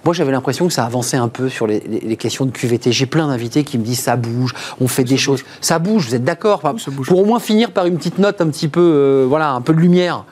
Moi, 0.04 0.14
j'avais 0.14 0.32
l'impression 0.32 0.66
que 0.66 0.72
ça 0.72 0.84
avançait 0.84 1.16
un 1.16 1.28
peu 1.28 1.48
sur 1.48 1.66
les, 1.66 1.80
questions 2.16 2.46
de 2.46 2.50
QVT. 2.50 2.92
J'ai 2.92 3.06
plein 3.06 3.28
d'invités 3.28 3.64
qui 3.64 3.78
me 3.78 3.84
disent 3.84 4.00
ça 4.00 4.16
bouge, 4.16 4.54
on 4.80 4.88
fait 4.88 5.04
des 5.04 5.16
choses, 5.16 5.44
ça 5.60 5.78
bouge. 5.78 6.06
Vous 6.08 6.14
êtes 6.14 6.24
d'accord 6.24 6.60
Pour 6.60 7.18
au 7.18 7.24
moins 7.24 7.40
finir 7.40 7.70
par 7.70 7.86
une 7.86 7.96
petite 7.96 8.18
note 8.18 8.40
un 8.40 8.48
petit 8.48 8.68
peu, 8.68 8.80
euh, 8.80 9.26
voilà, 9.28 9.52
un 9.52 9.60
peu 9.60 9.72
de 9.72 9.80
lumière. 9.80 10.24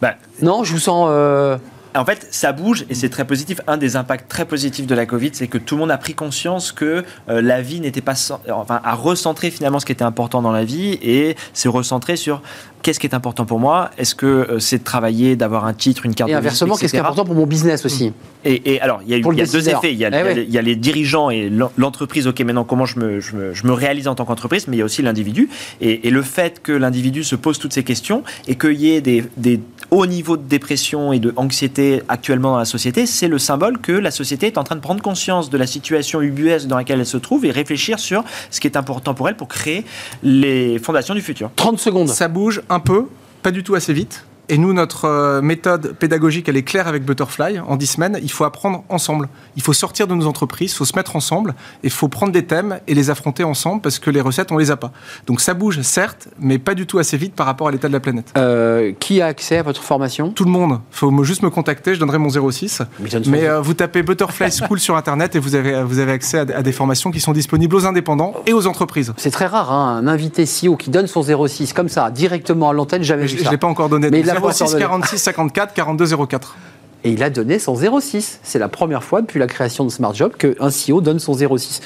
Bah, 0.00 0.14
non, 0.42 0.64
je 0.64 0.72
vous 0.72 0.80
sens. 0.80 1.08
Euh, 1.10 1.56
en 1.96 2.04
fait, 2.04 2.26
ça 2.30 2.52
bouge 2.52 2.84
et 2.90 2.94
c'est 2.94 3.08
très 3.08 3.24
positif. 3.24 3.60
Un 3.66 3.76
des 3.76 3.96
impacts 3.96 4.28
très 4.28 4.44
positifs 4.44 4.86
de 4.86 4.94
la 4.94 5.06
Covid, 5.06 5.30
c'est 5.32 5.46
que 5.46 5.58
tout 5.58 5.76
le 5.76 5.80
monde 5.80 5.90
a 5.90 5.98
pris 5.98 6.14
conscience 6.14 6.72
que 6.72 7.04
euh, 7.28 7.40
la 7.40 7.60
vie 7.60 7.80
n'était 7.80 8.00
pas, 8.00 8.14
enfin, 8.50 8.80
à 8.82 8.94
recentrer 8.94 9.50
finalement 9.50 9.78
ce 9.78 9.86
qui 9.86 9.92
était 9.92 10.04
important 10.04 10.42
dans 10.42 10.52
la 10.52 10.64
vie 10.64 10.98
et 11.02 11.36
s'est 11.52 11.68
recentré 11.68 12.16
sur 12.16 12.42
qu'est-ce 12.82 13.00
qui 13.00 13.06
est 13.06 13.14
important 13.14 13.46
pour 13.46 13.60
moi 13.60 13.90
Est-ce 13.96 14.14
que 14.14 14.26
euh, 14.26 14.58
c'est 14.58 14.78
de 14.78 14.84
travailler, 14.84 15.36
d'avoir 15.36 15.64
un 15.64 15.72
titre, 15.72 16.04
une 16.04 16.14
carte 16.14 16.30
Et 16.30 16.34
inversement, 16.34 16.76
qu'est-ce 16.76 16.92
qui 16.92 16.96
est 16.96 17.00
important 17.00 17.24
pour 17.24 17.34
mon 17.34 17.46
business 17.46 17.84
aussi 17.84 18.12
et, 18.46 18.78
alors, 18.82 19.00
il 19.06 19.10
y 19.10 19.14
a, 19.14 19.46
deux 19.46 19.70
effets. 19.70 19.92
Il 19.92 19.98
y, 19.98 20.04
a, 20.04 20.10
eh 20.10 20.42
il 20.42 20.52
y, 20.52 20.58
a, 20.58 20.62
les 20.62 20.76
dirigeants 20.76 21.30
et 21.30 21.50
l'entreprise. 21.78 22.26
Ok, 22.26 22.40
maintenant, 22.40 22.64
comment 22.64 22.84
je 22.84 22.98
me, 22.98 23.20
je 23.20 23.66
me, 23.66 23.72
réalise 23.72 24.06
en 24.06 24.14
tant 24.14 24.26
qu'entreprise 24.26 24.68
Mais 24.68 24.76
il 24.76 24.80
y 24.80 24.82
a 24.82 24.84
aussi 24.84 25.00
l'individu. 25.00 25.48
Et, 25.80 26.10
le 26.10 26.20
fait 26.20 26.60
que 26.62 26.72
l'individu 26.72 27.24
se 27.24 27.36
pose 27.36 27.58
toutes 27.58 27.72
ces 27.72 27.84
questions 27.84 28.22
et 28.46 28.56
qu'il 28.56 28.74
y 28.74 28.90
ait 28.90 29.00
des, 29.00 29.24
des 29.38 29.60
hauts 29.94 30.06
niveaux 30.06 30.36
de 30.36 30.42
dépression 30.42 31.12
et 31.12 31.20
de 31.20 31.32
anxiété 31.36 32.02
actuellement 32.08 32.52
dans 32.52 32.58
la 32.58 32.64
société, 32.64 33.06
c'est 33.06 33.28
le 33.28 33.38
symbole 33.38 33.78
que 33.78 33.92
la 33.92 34.10
société 34.10 34.46
est 34.46 34.58
en 34.58 34.64
train 34.64 34.74
de 34.74 34.80
prendre 34.80 35.00
conscience 35.00 35.50
de 35.50 35.56
la 35.56 35.66
situation 35.66 36.20
ubuesque 36.20 36.66
dans 36.66 36.76
laquelle 36.76 36.98
elle 36.98 37.06
se 37.06 37.16
trouve 37.16 37.44
et 37.44 37.52
réfléchir 37.52 38.00
sur 38.00 38.24
ce 38.50 38.60
qui 38.60 38.66
est 38.66 38.76
important 38.76 39.14
pour 39.14 39.28
elle 39.28 39.36
pour 39.36 39.48
créer 39.48 39.84
les 40.22 40.78
fondations 40.80 41.14
du 41.14 41.22
futur. 41.22 41.50
30 41.54 41.78
secondes. 41.78 42.08
Ça 42.08 42.28
bouge 42.28 42.62
un 42.68 42.80
peu, 42.80 43.06
pas 43.42 43.52
du 43.52 43.62
tout 43.62 43.76
assez 43.76 43.92
vite. 43.92 44.24
Et 44.48 44.58
nous, 44.58 44.72
notre 44.74 45.06
euh, 45.06 45.40
méthode 45.40 45.94
pédagogique, 45.94 46.48
elle 46.48 46.56
est 46.56 46.62
claire 46.62 46.86
avec 46.86 47.04
Butterfly. 47.04 47.60
En 47.60 47.76
10 47.76 47.86
semaines, 47.86 48.18
il 48.22 48.30
faut 48.30 48.44
apprendre 48.44 48.84
ensemble. 48.90 49.28
Il 49.56 49.62
faut 49.62 49.72
sortir 49.72 50.06
de 50.06 50.14
nos 50.14 50.26
entreprises, 50.26 50.72
il 50.72 50.76
faut 50.76 50.84
se 50.84 50.96
mettre 50.96 51.16
ensemble, 51.16 51.54
il 51.82 51.90
faut 51.90 52.08
prendre 52.08 52.32
des 52.32 52.44
thèmes 52.44 52.78
et 52.86 52.94
les 52.94 53.08
affronter 53.08 53.42
ensemble 53.42 53.80
parce 53.80 53.98
que 53.98 54.10
les 54.10 54.20
recettes, 54.20 54.52
on 54.52 54.58
les 54.58 54.70
a 54.70 54.76
pas. 54.76 54.92
Donc 55.26 55.40
ça 55.40 55.54
bouge, 55.54 55.80
certes, 55.80 56.28
mais 56.38 56.58
pas 56.58 56.74
du 56.74 56.86
tout 56.86 56.98
assez 56.98 57.16
vite 57.16 57.34
par 57.34 57.46
rapport 57.46 57.68
à 57.68 57.70
l'état 57.70 57.88
de 57.88 57.92
la 57.94 58.00
planète. 58.00 58.32
Euh, 58.36 58.92
qui 58.98 59.22
a 59.22 59.26
accès 59.26 59.56
à 59.56 59.62
votre 59.62 59.82
formation? 59.82 60.30
Tout 60.30 60.44
le 60.44 60.50
monde. 60.50 60.80
Il 60.92 60.96
faut 60.96 61.24
juste 61.24 61.42
me 61.42 61.50
contacter, 61.50 61.94
je 61.94 62.00
donnerai 62.00 62.18
mon 62.18 62.28
06. 62.28 62.82
Mais, 63.26 63.46
euh, 63.46 63.62
vous 63.62 63.74
tapez 63.74 64.02
Butterfly 64.02 64.50
School 64.68 64.78
sur 64.78 64.96
Internet 64.96 65.36
et 65.36 65.38
vous 65.38 65.54
avez, 65.54 65.82
vous 65.82 65.98
avez 65.98 66.12
accès 66.12 66.38
à, 66.40 66.62
des 66.62 66.72
formations 66.72 67.10
qui 67.10 67.20
sont 67.20 67.32
disponibles 67.32 67.74
aux 67.76 67.86
indépendants 67.86 68.34
et 68.46 68.52
aux 68.52 68.66
entreprises. 68.66 69.14
C'est 69.16 69.30
très 69.30 69.46
rare, 69.46 69.72
hein, 69.72 69.96
un 69.96 70.06
invité 70.06 70.44
CEO 70.44 70.76
qui 70.76 70.90
donne 70.90 71.06
son 71.06 71.22
06 71.22 71.72
comme 71.72 71.88
ça, 71.88 72.10
directement 72.10 72.68
à 72.68 72.72
l'antenne, 72.74 73.02
jamais 73.02 73.22
vu 73.22 73.38
ça. 73.38 73.44
Je 73.44 73.46
ne 73.46 73.50
l'ai 73.52 73.58
pas 73.58 73.68
encore 73.68 73.88
donné. 73.88 74.10
Mais 74.10 74.22
06 74.40 74.74
46 74.74 75.22
54 75.22 75.72
42 75.74 76.16
04 76.28 76.54
et 77.04 77.10
il 77.10 77.22
a 77.22 77.30
donné 77.30 77.58
son 77.58 77.76
06. 77.76 78.40
C'est 78.42 78.58
la 78.58 78.68
première 78.68 79.04
fois 79.04 79.20
depuis 79.20 79.38
la 79.38 79.46
création 79.46 79.84
de 79.84 79.90
Smart 79.90 80.14
Job 80.14 80.32
qu'un 80.36 80.68
CEO 80.68 81.02
donne 81.02 81.18
son 81.18 81.34
06. 81.34 81.82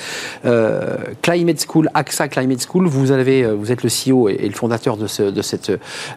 Euh, 0.46 0.96
Climate 1.22 1.64
School, 1.68 1.90
AXA 1.92 2.28
Climate 2.28 2.64
School, 2.64 2.86
vous, 2.86 3.10
avez, 3.10 3.42
euh, 3.42 3.54
vous 3.54 3.72
êtes 3.72 3.82
le 3.82 3.90
CEO 3.90 4.28
et, 4.28 4.46
le 4.46 4.54
fondateur 4.54 4.96
de, 4.96 5.08
ce, 5.08 5.24
de 5.24 5.42
cette 5.42 5.72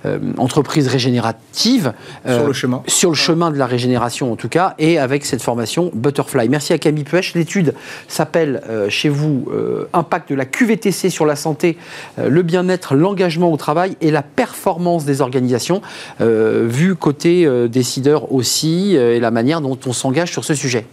euh, 0.06 0.20
entreprise 0.38 0.88
régénérative. 0.88 1.94
sur 2.26 2.46
le 2.46 2.54
chemin. 2.54 2.84
Sur 2.86 3.10
le 3.10 3.16
chemin 3.16 3.50
de 3.50 3.58
la 3.58 3.66
régénération 3.66 4.32
en 4.32 4.36
tout 4.36 4.50
cas, 4.50 4.76
et 4.78 5.00
avec 5.00 5.26
cette 5.26 5.42
formation 5.42 5.92
Butterfly. 5.96 6.48
Merci 6.48 6.74
à 6.74 6.78
Camille 6.78 7.04
Puech. 7.04 7.34
L'étude 7.34 7.74
s'appelle 8.08 8.62
chez 8.90 9.10
vous 9.10 9.48
Impact 9.94 10.30
de 10.30 10.36
la 10.36 10.46
QVTC 10.46 11.10
sur 11.10 11.26
la 11.26 11.36
santé, 11.36 11.78
le 12.18 12.42
bien-être, 12.44 12.96
l'engagement 12.96 13.52
au 13.52 13.58
travail 13.58 13.98
et 14.02 14.12
la 14.12 14.22
performance 14.22 15.06
des 15.06 15.22
organisations, 15.22 15.82
vu 16.20 16.96
côté 16.96 17.48
décideur 17.68 18.32
aussi 18.32 18.91
euh, 18.98 19.16
et 19.16 19.20
la 19.20 19.32
manière 19.32 19.62
dont 19.62 19.78
on 19.86 19.94
s'engage 19.94 20.32
sur 20.32 20.44
ce 20.44 20.54
sujet. 20.54 20.86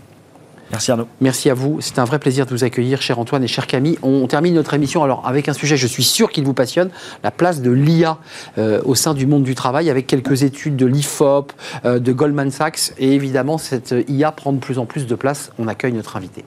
Merci 0.71 0.91
Arnaud. 0.91 1.09
Merci 1.21 1.49
à 1.49 1.55
vous. 1.55 1.79
C'est 1.81 1.99
un 1.99 2.05
vrai 2.05 2.19
plaisir 2.19 2.45
de 2.45 2.51
vous 2.51 2.63
accueillir, 2.63 3.01
cher 3.01 3.19
Antoine 3.19 3.43
et 3.43 3.49
cher 3.49 3.67
Camille. 3.67 3.99
On 4.03 4.27
termine 4.27 4.55
notre 4.55 4.75
émission 4.75 5.03
alors 5.03 5.27
avec 5.27 5.49
un 5.49 5.55
sujet, 5.55 5.77
je 5.77 5.87
suis 5.87 6.05
sûr 6.05 6.31
qu'il 6.31 6.45
vous 6.45 6.53
passionne, 6.53 6.91
la 7.25 7.31
place 7.31 7.63
de 7.63 7.71
l'IA 7.71 8.19
euh, 8.59 8.83
au 8.85 8.95
sein 8.95 9.15
du 9.15 9.27
monde 9.27 9.45
du 9.45 9.55
travail, 9.55 9.89
avec 9.89 10.07
quelques 10.07 10.43
études 10.43 10.77
de 10.77 10.87
l'IFOP, 10.87 11.53
euh, 11.85 11.99
de 11.99 12.13
Goldman 12.13 12.51
Sachs. 12.51 12.93
Et 12.99 13.15
évidemment, 13.15 13.57
cette 13.57 13.95
IA 14.09 14.31
prend 14.31 14.53
de 14.53 14.59
plus 14.59 14.79
en 14.79 14.85
plus 14.85 15.07
de 15.07 15.15
place. 15.15 15.53
On 15.59 15.69
accueille 15.69 15.93
notre 15.93 16.17
invité. 16.17 16.45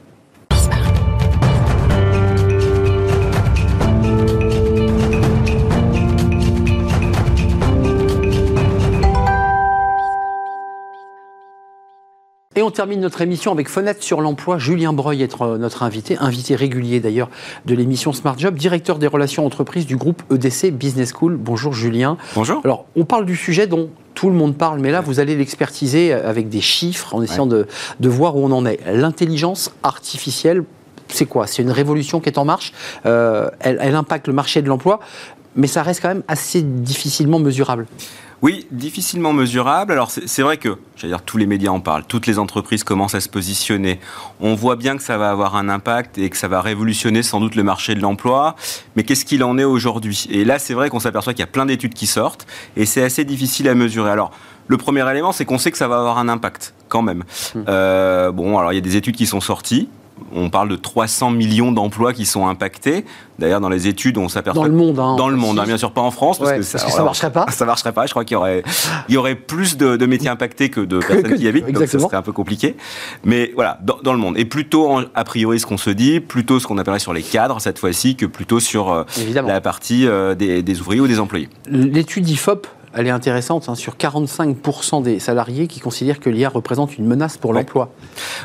Et 12.62 12.63
on 12.63 12.69
termine 12.69 13.00
notre 13.00 13.24
émission 13.24 13.52
avec 13.52 13.67
Fenêtre 13.67 14.04
sur 14.04 14.21
l'emploi. 14.21 14.60
Julien 14.60 14.93
Breuil 14.93 15.24
est 15.24 15.41
euh, 15.41 15.58
notre 15.58 15.82
invité, 15.82 16.15
invité 16.19 16.56
régulier 16.56 17.00
d'ailleurs 17.00 17.32
de 17.65 17.74
l'émission 17.74 18.13
Smart 18.13 18.38
Job, 18.38 18.54
directeur 18.54 19.00
des 19.00 19.08
relations 19.08 19.43
entreprises 19.47 19.88
du 19.88 19.97
groupe 19.97 20.21
EDC 20.32 20.69
Business 20.69 21.12
School. 21.12 21.38
Bonjour 21.38 21.74
Julien. 21.74 22.17
Bonjour. 22.36 22.62
Alors, 22.63 22.86
on 22.95 23.04
parle 23.04 23.26
du 23.26 23.36
sujet 23.36 23.65
dont 23.65 23.89
tout 24.13 24.30
le 24.30 24.36
monde 24.36 24.56
parle, 24.56 24.80
mais 24.80 24.91
là, 24.91 25.02
vous 25.02 25.19
allez 25.19 25.36
l'expertiser 25.36 26.13
avec 26.13 26.50
des 26.50 26.62
chiffres 26.62 27.15
en 27.15 27.24
essayant 27.24 27.47
de, 27.47 27.65
voir 28.00 28.36
où 28.36 28.45
on 28.45 28.52
en 28.52 28.63
est. 28.67 28.80
L'intelligence 28.86 29.71
artificielle, 29.82 30.63
c'est 31.08 31.26
quoi? 31.26 31.47
C'est 31.47 31.63
une 31.63 31.71
révolution 31.71 32.19
qui 32.19 32.30
est 32.30 32.38
en 32.38 32.45
marche? 32.45 32.74
Euh, 33.08 33.50
elle, 33.60 33.80
elle 33.82 33.95
impacte 33.95 34.28
le 34.28 34.34
marché 34.34 34.62
de 34.62 34.67
l'emploi, 34.67 35.00
mais 35.56 35.68
ça 35.68 35.84
reste 35.84 36.02
quand 36.02 36.10
même 36.10 36.24
assez 36.28 36.62
difficilement 36.62 37.40
mesurable. 37.40 37.88
Oui, 38.42 38.66
difficilement 38.72 39.34
mesurable. 39.34 39.94
Alors 39.94 40.10
c'est 40.10 40.42
vrai 40.42 40.58
que, 40.58 40.78
j'allais 40.96 41.14
dire, 41.14 41.22
tous 41.22 41.38
les 41.38 41.46
médias 41.46 41.70
en 41.70 41.80
parlent, 41.80 42.06
toutes 42.08 42.26
les 42.26 42.40
entreprises 42.40 42.84
commencent 42.84 43.14
à 43.14 43.22
se 43.22 43.30
positionner. 43.30 44.00
On 44.40 44.56
voit 44.56 44.76
bien 44.76 44.98
que 44.98 45.04
ça 45.04 45.18
va 45.18 45.30
avoir 45.30 45.56
un 45.56 45.70
impact 45.70 46.18
et 46.18 46.30
que 46.30 46.38
ça 46.38 46.48
va 46.48 46.60
révolutionner 46.62 47.22
sans 47.22 47.40
doute 47.40 47.56
le 47.56 47.62
marché 47.62 47.94
de 47.94 48.02
l'emploi. 48.02 48.56
Mais 48.96 49.04
qu'est-ce 49.04 49.26
qu'il 49.26 49.44
en 49.44 49.60
est 49.60 49.64
aujourd'hui? 49.64 50.28
Et 50.32 50.44
là, 50.44 50.58
c'est 50.58 50.74
vrai 50.74 50.90
qu'on 50.90 51.00
s'aperçoit 51.00 51.34
qu'il 51.34 51.42
y 51.42 51.44
a 51.44 51.48
plein 51.48 51.68
d'études 51.68 51.94
qui 51.94 52.08
sortent 52.08 52.48
et 52.76 52.88
c'est 52.88 53.04
assez 53.04 53.26
difficile 53.26 53.70
à 53.70 53.76
mesurer. 53.76 54.10
Alors, 54.10 54.32
le 54.68 54.78
premier 54.78 55.08
élément, 55.12 55.34
c'est 55.34 55.46
qu'on 55.46 55.60
sait 55.60 55.72
que 55.72 55.78
ça 55.78 55.88
va 55.88 56.00
avoir 56.00 56.18
un 56.18 56.28
impact 56.28 56.74
quand 56.88 57.04
même. 57.04 57.24
Mmh. 57.54 57.60
Euh, 57.68 58.32
bon, 58.32 58.58
alors 58.58 58.74
il 58.74 58.76
y 58.76 58.80
a 58.80 58.82
des 58.82 58.96
études 58.96 59.16
qui 59.16 59.28
sont 59.28 59.42
sorties 59.42 59.88
on 60.34 60.50
parle 60.50 60.70
de 60.70 60.76
300 60.76 61.32
millions 61.32 61.72
d'emplois 61.72 62.14
qui 62.14 62.26
sont 62.26 62.48
impactés. 62.48 63.06
D'ailleurs, 63.40 63.62
dans 63.62 63.70
les 63.70 63.88
études, 63.88 64.18
on 64.18 64.30
s'aperçoit... 64.30 64.64
Dans 64.64 64.70
le 64.70 64.76
monde, 64.76 65.00
hein, 65.00 65.16
Dans 65.16 65.30
le 65.30 65.36
monde, 65.36 65.60
hein, 65.60 65.64
bien 65.66 65.78
sûr 65.78 65.92
pas 65.92 66.02
en 66.02 66.12
France, 66.12 66.38
parce, 66.38 66.52
que, 66.52 66.62
ça, 66.62 66.78
ne 67.00 67.04
marcherait 67.04 67.32
pas. 67.32 67.46
Ça 67.50 67.66
marcherait 67.66 67.92
pas. 67.92 68.06
Je 68.06 68.12
crois 68.12 68.24
qu'il 68.24 68.36
y 68.36 68.38
aurait, 68.38 68.64
il 69.10 69.16
y 69.16 69.18
aurait 69.18 69.36
plus 69.36 69.78
de, 69.78 70.06
métiers 70.06 70.30
impactés 70.30 70.70
que 70.70 70.82
de 70.82 71.00
personnes 71.00 71.36
qui 71.36 71.44
y 71.44 71.48
habitent, 71.48 71.72
donc 71.72 71.88
ce 71.88 72.00
serait 72.00 72.18
un 72.18 72.22
peu 72.22 72.32
compliqué. 72.32 72.76
Mais 73.24 73.52
voilà, 73.56 73.80
dans, 73.82 74.14
le 74.14 74.20
monde. 74.20 74.38
Et 74.38 74.46
plutôt, 74.46 75.00
a 75.14 75.24
priori, 75.24 75.60
ce 75.60 75.66
qu'on 75.66 75.78
se 75.78 75.90
dit, 75.90 76.20
plutôt 76.20 76.60
ce 76.60 76.68
qu'on 76.68 76.78
appellerait 76.78 77.00
sur 77.00 77.14
les 77.14 77.24
cadres, 77.24 77.60
cette 77.60 77.80
fois-ci, 77.80 78.16
que 78.16 78.26
plutôt 78.26 78.60
sur 78.60 78.92
euh, 78.92 79.04
la 79.34 79.62
partie 79.62 80.08
euh, 80.08 80.36
des, 80.36 80.62
des 80.62 80.82
ouvriers 80.82 81.02
ou 81.02 81.08
des 81.08 81.20
employés. 81.20 81.50
L'étude 81.68 82.30
IFOP 82.30 82.68
elle 82.94 83.08
est 83.08 83.12
intéressante, 83.12 83.70
hein, 83.70 83.76
sur 83.76 83.96
45% 83.96 85.04
des 85.04 85.20
salariés 85.20 85.68
qui 85.68 85.80
considèrent 85.80 86.20
que 86.20 86.30
l'IA 86.30 86.50
représente 86.50 86.98
une 86.98 87.06
menace 87.06 87.38
pour 87.38 87.54
l'emploi. 87.54 87.92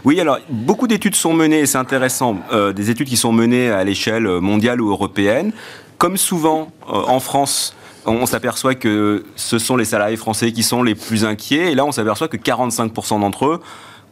Oui, 0.04 0.20
alors 0.20 0.38
beaucoup 0.48 0.86
d'études 0.86 1.14
sont 1.14 1.32
menées, 1.32 1.60
et 1.60 1.66
c'est 1.66 1.78
intéressant, 1.78 2.38
euh, 2.52 2.72
des 2.72 2.90
études 2.90 3.08
qui 3.08 3.16
sont 3.16 3.32
menées 3.32 3.70
à 3.70 3.82
l'échelle 3.84 4.26
mondiale 4.40 4.80
ou 4.80 4.90
européenne. 4.90 5.52
Comme 5.98 6.16
souvent 6.16 6.72
euh, 6.88 7.02
en 7.06 7.20
France, 7.20 7.74
on 8.06 8.26
s'aperçoit 8.26 8.74
que 8.74 9.24
ce 9.34 9.58
sont 9.58 9.76
les 9.76 9.84
salariés 9.84 10.16
français 10.16 10.52
qui 10.52 10.62
sont 10.62 10.82
les 10.82 10.94
plus 10.94 11.24
inquiets. 11.24 11.72
Et 11.72 11.74
là, 11.74 11.84
on 11.84 11.92
s'aperçoit 11.92 12.28
que 12.28 12.36
45% 12.36 13.20
d'entre 13.20 13.46
eux 13.46 13.60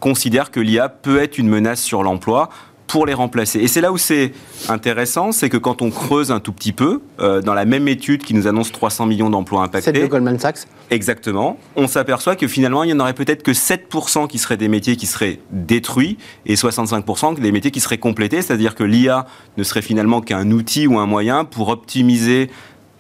considèrent 0.00 0.50
que 0.50 0.60
l'IA 0.60 0.88
peut 0.88 1.22
être 1.22 1.38
une 1.38 1.48
menace 1.48 1.80
sur 1.80 2.02
l'emploi 2.02 2.50
pour 2.86 3.06
les 3.06 3.14
remplacer. 3.14 3.60
Et 3.60 3.68
c'est 3.68 3.80
là 3.80 3.92
où 3.92 3.98
c'est 3.98 4.32
intéressant, 4.68 5.32
c'est 5.32 5.48
que 5.48 5.56
quand 5.56 5.82
on 5.82 5.90
creuse 5.90 6.30
un 6.30 6.40
tout 6.40 6.52
petit 6.52 6.72
peu, 6.72 7.00
euh, 7.20 7.40
dans 7.40 7.54
la 7.54 7.64
même 7.64 7.88
étude 7.88 8.22
qui 8.22 8.34
nous 8.34 8.46
annonce 8.46 8.72
300 8.72 9.06
millions 9.06 9.30
d'emplois 9.30 9.62
impactés... 9.62 9.92
Celle 9.92 10.02
de 10.02 10.06
Goldman 10.06 10.38
Sachs 10.38 10.66
Exactement. 10.90 11.58
On 11.76 11.86
s'aperçoit 11.86 12.36
que 12.36 12.46
finalement, 12.46 12.84
il 12.84 12.88
n'y 12.88 12.92
en 12.92 13.00
aurait 13.00 13.14
peut-être 13.14 13.42
que 13.42 13.52
7% 13.52 14.28
qui 14.28 14.38
seraient 14.38 14.56
des 14.56 14.68
métiers 14.68 14.96
qui 14.96 15.06
seraient 15.06 15.40
détruits 15.50 16.18
et 16.46 16.54
65% 16.54 17.40
des 17.40 17.52
métiers 17.52 17.70
qui 17.70 17.80
seraient 17.80 17.98
complétés, 17.98 18.42
c'est-à-dire 18.42 18.74
que 18.74 18.84
l'IA 18.84 19.26
ne 19.56 19.64
serait 19.64 19.82
finalement 19.82 20.20
qu'un 20.20 20.50
outil 20.50 20.86
ou 20.86 20.98
un 20.98 21.06
moyen 21.06 21.44
pour 21.44 21.68
optimiser 21.68 22.50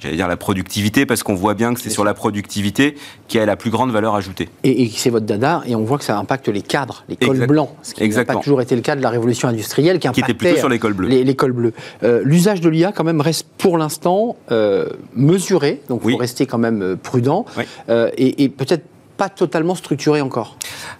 j'allais 0.04 0.16
dire 0.16 0.28
la 0.28 0.36
productivité, 0.36 1.06
parce 1.06 1.22
qu'on 1.22 1.34
voit 1.34 1.54
bien 1.54 1.74
que 1.74 1.80
c'est 1.80 1.90
sur 1.90 2.04
la 2.04 2.14
productivité 2.14 2.94
qui 3.26 3.38
a 3.38 3.46
la 3.46 3.56
plus 3.56 3.70
grande 3.70 3.90
valeur 3.90 4.14
ajoutée. 4.14 4.48
Et, 4.62 4.88
c'est 4.94 5.10
votre 5.10 5.26
dada, 5.26 5.62
et 5.66 5.74
on 5.74 5.84
voit 5.84 5.98
que 5.98 6.04
ça 6.04 6.16
impacte 6.18 6.48
les 6.48 6.62
cadres, 6.62 7.04
les 7.08 7.16
cols 7.16 7.46
blancs, 7.46 7.70
ce 7.82 7.94
qui 7.94 8.08
n'a 8.08 8.24
pas 8.24 8.36
toujours 8.36 8.60
été 8.60 8.76
le 8.76 8.82
cas 8.82 8.96
de 8.96 9.02
la 9.02 9.10
révolution 9.10 9.48
industrielle, 9.48 9.98
qui, 9.98 10.08
qui 10.10 10.20
était 10.20 10.34
plutôt 10.34 10.56
sur 10.56 10.68
les 10.68 10.78
cols 10.78 10.94
bleus. 10.94 11.08
Les, 11.08 11.34
cols 11.34 11.52
bleus. 11.52 11.72
Euh, 12.02 12.22
l'usage 12.24 12.60
de 12.60 12.68
l'IA, 12.68 12.92
quand 12.92 13.04
même, 13.04 13.20
reste 13.20 13.46
pour 13.58 13.78
l'instant 13.78 14.36
euh, 14.52 14.88
mesuré, 15.14 15.80
donc 15.88 16.02
il 16.04 16.12
faut 16.12 16.16
rester 16.18 16.46
quand 16.46 16.58
même 16.58 16.82
euh, 16.82 16.96
prudent, 16.96 17.46
et, 17.88 18.44
et 18.44 18.48
peut-être 18.48 18.84
pas 19.16 19.28
totalement 19.28 19.74
structuré 19.74 20.20
encore. 20.20 20.56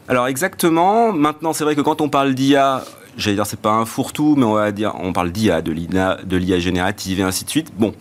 Alors 0.09 0.29
exactement. 0.29 1.13
Maintenant, 1.13 1.53
c'est 1.53 1.65
vrai 1.65 1.75
que 1.75 1.81
quand 1.81 2.01
on 2.01 2.09
parle 2.09 2.35
d'IA, 2.35 2.85
j'allais 3.17 3.37
dire 3.37 3.47
c'est 3.47 3.61
pas 3.61 3.73
un 3.73 3.85
fourre-tout, 3.85 4.35
mais 4.37 4.45
on 4.45 4.55
va 4.55 4.73
dire 4.73 4.95
on 5.01 5.13
parle 5.13 5.33
d'IA, 5.33 5.63
de 5.63 5.73
l'IA, 5.73 6.59
générative 6.59 7.21
et 7.21 7.23
ainsi 7.23 7.45
de 7.45 7.51
suite. 7.51 7.73
Bon, 7.79 7.93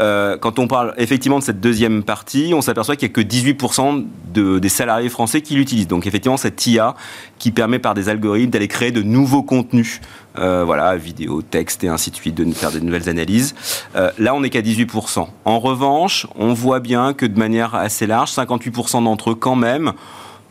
euh, 0.00 0.36
quand 0.38 0.58
on 0.58 0.68
parle 0.68 0.94
effectivement 0.98 1.38
de 1.38 1.44
cette 1.44 1.60
deuxième 1.60 2.02
partie, 2.02 2.52
on 2.54 2.60
s'aperçoit 2.60 2.96
qu'il 2.96 3.08
n'y 3.08 3.12
a 3.12 3.14
que 3.14 3.20
18% 3.20 4.04
de, 4.32 4.58
des 4.58 4.68
salariés 4.68 5.08
français 5.08 5.40
qui 5.40 5.54
l'utilisent. 5.54 5.88
Donc 5.88 6.06
effectivement 6.06 6.36
cette 6.36 6.66
IA 6.66 6.94
qui 7.38 7.50
permet 7.50 7.78
par 7.78 7.94
des 7.94 8.08
algorithmes 8.08 8.50
d'aller 8.50 8.68
créer 8.68 8.92
de 8.92 9.02
nouveaux 9.02 9.42
contenus, 9.42 10.00
euh, 10.38 10.64
voilà, 10.64 10.96
vidéo, 10.96 11.42
texte 11.42 11.82
et 11.84 11.88
ainsi 11.88 12.10
de 12.10 12.16
suite, 12.16 12.34
de 12.34 12.52
faire 12.52 12.70
de 12.70 12.78
nouvelles 12.80 13.08
analyses. 13.08 13.54
Euh, 13.96 14.10
là, 14.18 14.34
on 14.34 14.40
n'est 14.40 14.50
qu'à 14.50 14.62
18%. 14.62 15.26
En 15.44 15.58
revanche, 15.58 16.26
on 16.36 16.52
voit 16.52 16.80
bien 16.80 17.12
que 17.12 17.26
de 17.26 17.38
manière 17.38 17.74
assez 17.74 18.06
large, 18.06 18.30
58% 18.30 19.04
d'entre 19.04 19.30
eux 19.30 19.34
quand 19.34 19.56
même 19.56 19.92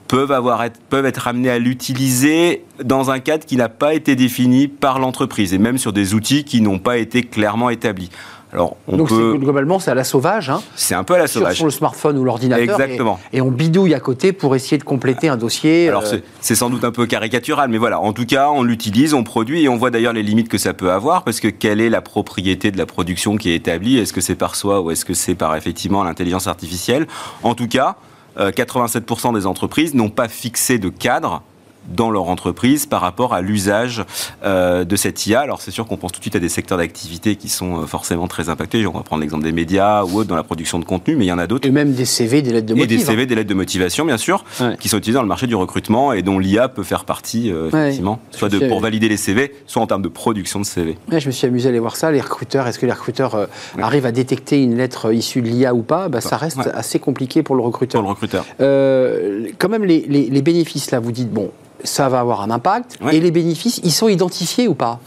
peuvent, 0.08 0.32
avoir, 0.32 0.64
peuvent 0.90 1.06
être 1.06 1.28
amenés 1.28 1.50
à 1.50 1.60
l'utiliser 1.60 2.64
dans 2.84 3.12
un 3.12 3.20
cadre 3.20 3.46
qui 3.46 3.58
n'a 3.58 3.70
pas 3.70 3.94
été 3.94 4.16
défini 4.16 4.68
par 4.68 5.00
l'entreprise 5.00 5.54
et 5.54 5.58
même 5.58 5.78
sur 5.78 5.94
des 5.94 6.14
outils 6.14 6.44
qui 6.44 6.62
n'ont 6.62 6.80
pas 6.80 6.98
été 6.98 7.24
clairement 7.24 7.70
établis. 7.70 8.10
Alors, 8.54 8.78
on 8.88 8.96
Donc 8.96 9.10
peut... 9.10 9.36
globalement, 9.38 9.78
c'est 9.78 9.92
à 9.92 9.96
la 9.96 10.06
sauvage. 10.06 10.50
Hein, 10.50 10.62
c'est 10.76 10.96
un 10.96 11.04
peu 11.04 11.16
à 11.16 11.18
la 11.18 11.28
sauvage. 11.28 11.58
Sur, 11.58 11.66
le 11.66 11.72
smartphone 11.72 12.18
ou 12.18 12.24
l'ordinateur. 12.24 12.80
Exactement. 12.80 13.20
Et, 13.34 13.42
on 13.42 13.52
bidouille 13.52 13.94
à 13.94 14.00
côté 14.00 14.32
pour 14.32 14.56
essayer 14.56 14.78
de 14.78 14.84
compléter 14.84 15.28
un 15.28 15.36
dossier. 15.36 15.90
Alors 15.90 16.04
euh, 16.06 16.20
c'est 16.40 16.56
sans 16.56 16.70
doute 16.70 16.86
un 16.86 16.92
peu 16.92 17.06
caricatural, 17.06 17.70
mais 17.70 17.78
voilà. 17.78 18.00
En 18.00 18.14
tout 18.14 18.26
cas, 18.26 18.50
on 18.50 18.64
l'utilise, 18.64 19.14
on 19.14 19.24
produit 19.24 19.64
et 19.64 19.70
on 19.70 19.76
voit 19.76 19.92
d'ailleurs 19.92 20.14
les 20.14 20.24
limites 20.24 20.48
que 20.48 20.58
ça 20.58 20.74
peut 20.74 20.92
avoir 20.92 21.24
parce 21.24 21.42
que 21.42 21.50
quelle 21.50 21.82
est 21.82 21.90
la 21.90 22.02
propriété 22.02 22.72
de 22.72 22.78
la 22.78 22.86
production 22.86 23.36
qui 23.36 23.52
est 23.52 23.56
établie? 23.56 23.98
Est-ce 23.98 24.14
que 24.14 24.22
c'est 24.22 24.36
par 24.36 24.56
soi 24.56 24.80
ou 24.82 24.92
est-ce 24.92 25.04
que 25.04 25.14
c'est 25.14 25.36
par 25.36 25.56
effectivement 25.56 26.04
l'intelligence 26.04 26.48
artificielle? 26.48 27.06
En 27.44 27.54
tout 27.54 27.68
cas, 27.68 27.98
87% 28.38 29.30
euh, 29.30 29.40
des 29.40 29.46
entreprises 29.46 29.94
n'ont 29.94 30.10
pas 30.10 30.28
fixé 30.28 30.78
de 30.80 30.90
cadre 30.90 31.42
dans 31.88 32.12
leur 32.12 32.30
entreprise 32.30 32.86
par 32.86 33.02
rapport 33.02 33.34
à 33.34 33.42
l'usage 33.42 34.04
euh, 34.44 34.84
de 34.84 34.96
cette 34.96 35.26
IA. 35.26 35.42
Alors 35.42 35.62
c'est 35.62 35.72
sûr 35.72 35.86
qu'on 35.86 35.98
pense 35.98 36.12
tout 36.12 36.20
de 36.20 36.24
suite 36.24 36.36
à 36.36 36.40
des 36.40 36.50
secteurs 36.50 36.78
d'activité 36.78 37.36
qui 37.36 37.50
sont 37.50 37.84
euh, 37.84 37.86
forcément 37.86 38.28
très 38.28 38.50
impactés. 38.50 38.86
On 38.88 38.92
va 38.92 39.04
prendre 39.04 39.22
l'exemple 39.22 39.44
des 39.44 39.52
médias 39.52 40.04
ou 40.04 40.20
autres 40.20 40.30
dans 40.30 40.36
la 40.36 40.44
production 40.44 40.80
de 40.80 40.86
contenu, 40.86 41.16
mais 41.16 41.26
il 41.26 41.28
y 41.28 41.32
en 41.32 41.40
a 41.40 41.48
d'autres. 41.48 41.68
Et 41.68 41.72
même 41.72 41.94
des 41.94 42.06
CV, 42.06 42.42
des 42.42 42.52
lettres 42.52 42.68
de 42.68 42.74
motivation. 42.74 42.96
Et 42.96 42.98
des 42.98 43.06
CV, 43.06 43.26
des 43.26 43.36
lettres 43.36 43.50
de 43.50 43.54
motivation, 43.54 44.06
bien 44.06 44.18
sûr, 44.18 44.44
qui 44.80 44.90
sont 44.90 44.98
utilisés 44.98 45.16
dans 45.16 45.22
le 45.22 45.28
marché 45.28 45.48
du 45.48 45.56
recrutement 45.56 46.14
et 46.14 46.22
dont 46.22 46.40
l'IA 46.40 46.68
peut 46.68 46.84
faire 46.84 47.06
partie, 47.06 47.52
euh, 47.52 47.68
effectivement, 47.68 48.20
soit 48.32 48.50
de, 48.50 48.68
pour 48.68 48.80
valider 48.80 49.10
les 49.10 49.18
CV, 49.18 49.54
soit 49.66 49.82
en 49.82 49.88
termes 49.88 50.02
de 50.02 50.10
production 50.10 50.60
de 50.60 50.66
CV. 50.66 50.98
je 51.10 51.28
me 51.28 51.32
suis 51.32 51.48
amusé 51.48 51.68
à 51.68 51.70
aller 51.70 51.80
voir 51.80 51.96
ça. 51.96 52.12
Les 52.12 52.22
recruteurs, 52.22 52.68
est-ce 52.68 52.80
que 52.80 52.86
les 52.86 52.92
recruteurs 52.92 53.48
arrivent 53.82 54.06
à 54.06 54.12
détecter 54.12 54.62
une 54.62 54.78
lettre 54.78 55.14
issue 55.14 55.42
de 55.42 55.48
l'IA 55.48 55.74
ou 55.74 55.82
pas? 55.82 56.10
Bah, 56.10 56.22
Ça 56.22 56.38
reste 56.38 56.60
assez 56.74 57.00
compliqué 57.00 57.44
pour 57.44 57.56
le 57.56 57.62
recruteur. 57.62 58.02
Pour 58.02 58.10
le 58.10 58.14
recruteur. 58.14 58.46
quand 58.58 59.70
même, 59.70 59.86
les, 59.86 60.00
les 60.08 60.42
bénéfices, 60.42 60.92
là, 60.92 61.00
vous 61.00 61.12
dites, 61.12 61.32
bon, 61.32 61.52
ça 61.84 62.10
va 62.10 62.20
avoir 62.20 62.42
un 62.42 62.52
impact. 62.52 62.98
Et 63.12 63.20
les 63.20 63.32
bénéfices, 63.32 63.80
ils 63.84 63.92
sont 63.92 64.08
identifiés 64.08 64.68
ou 64.68 64.74
pas 64.74 65.00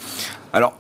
Alors, 0.52 0.74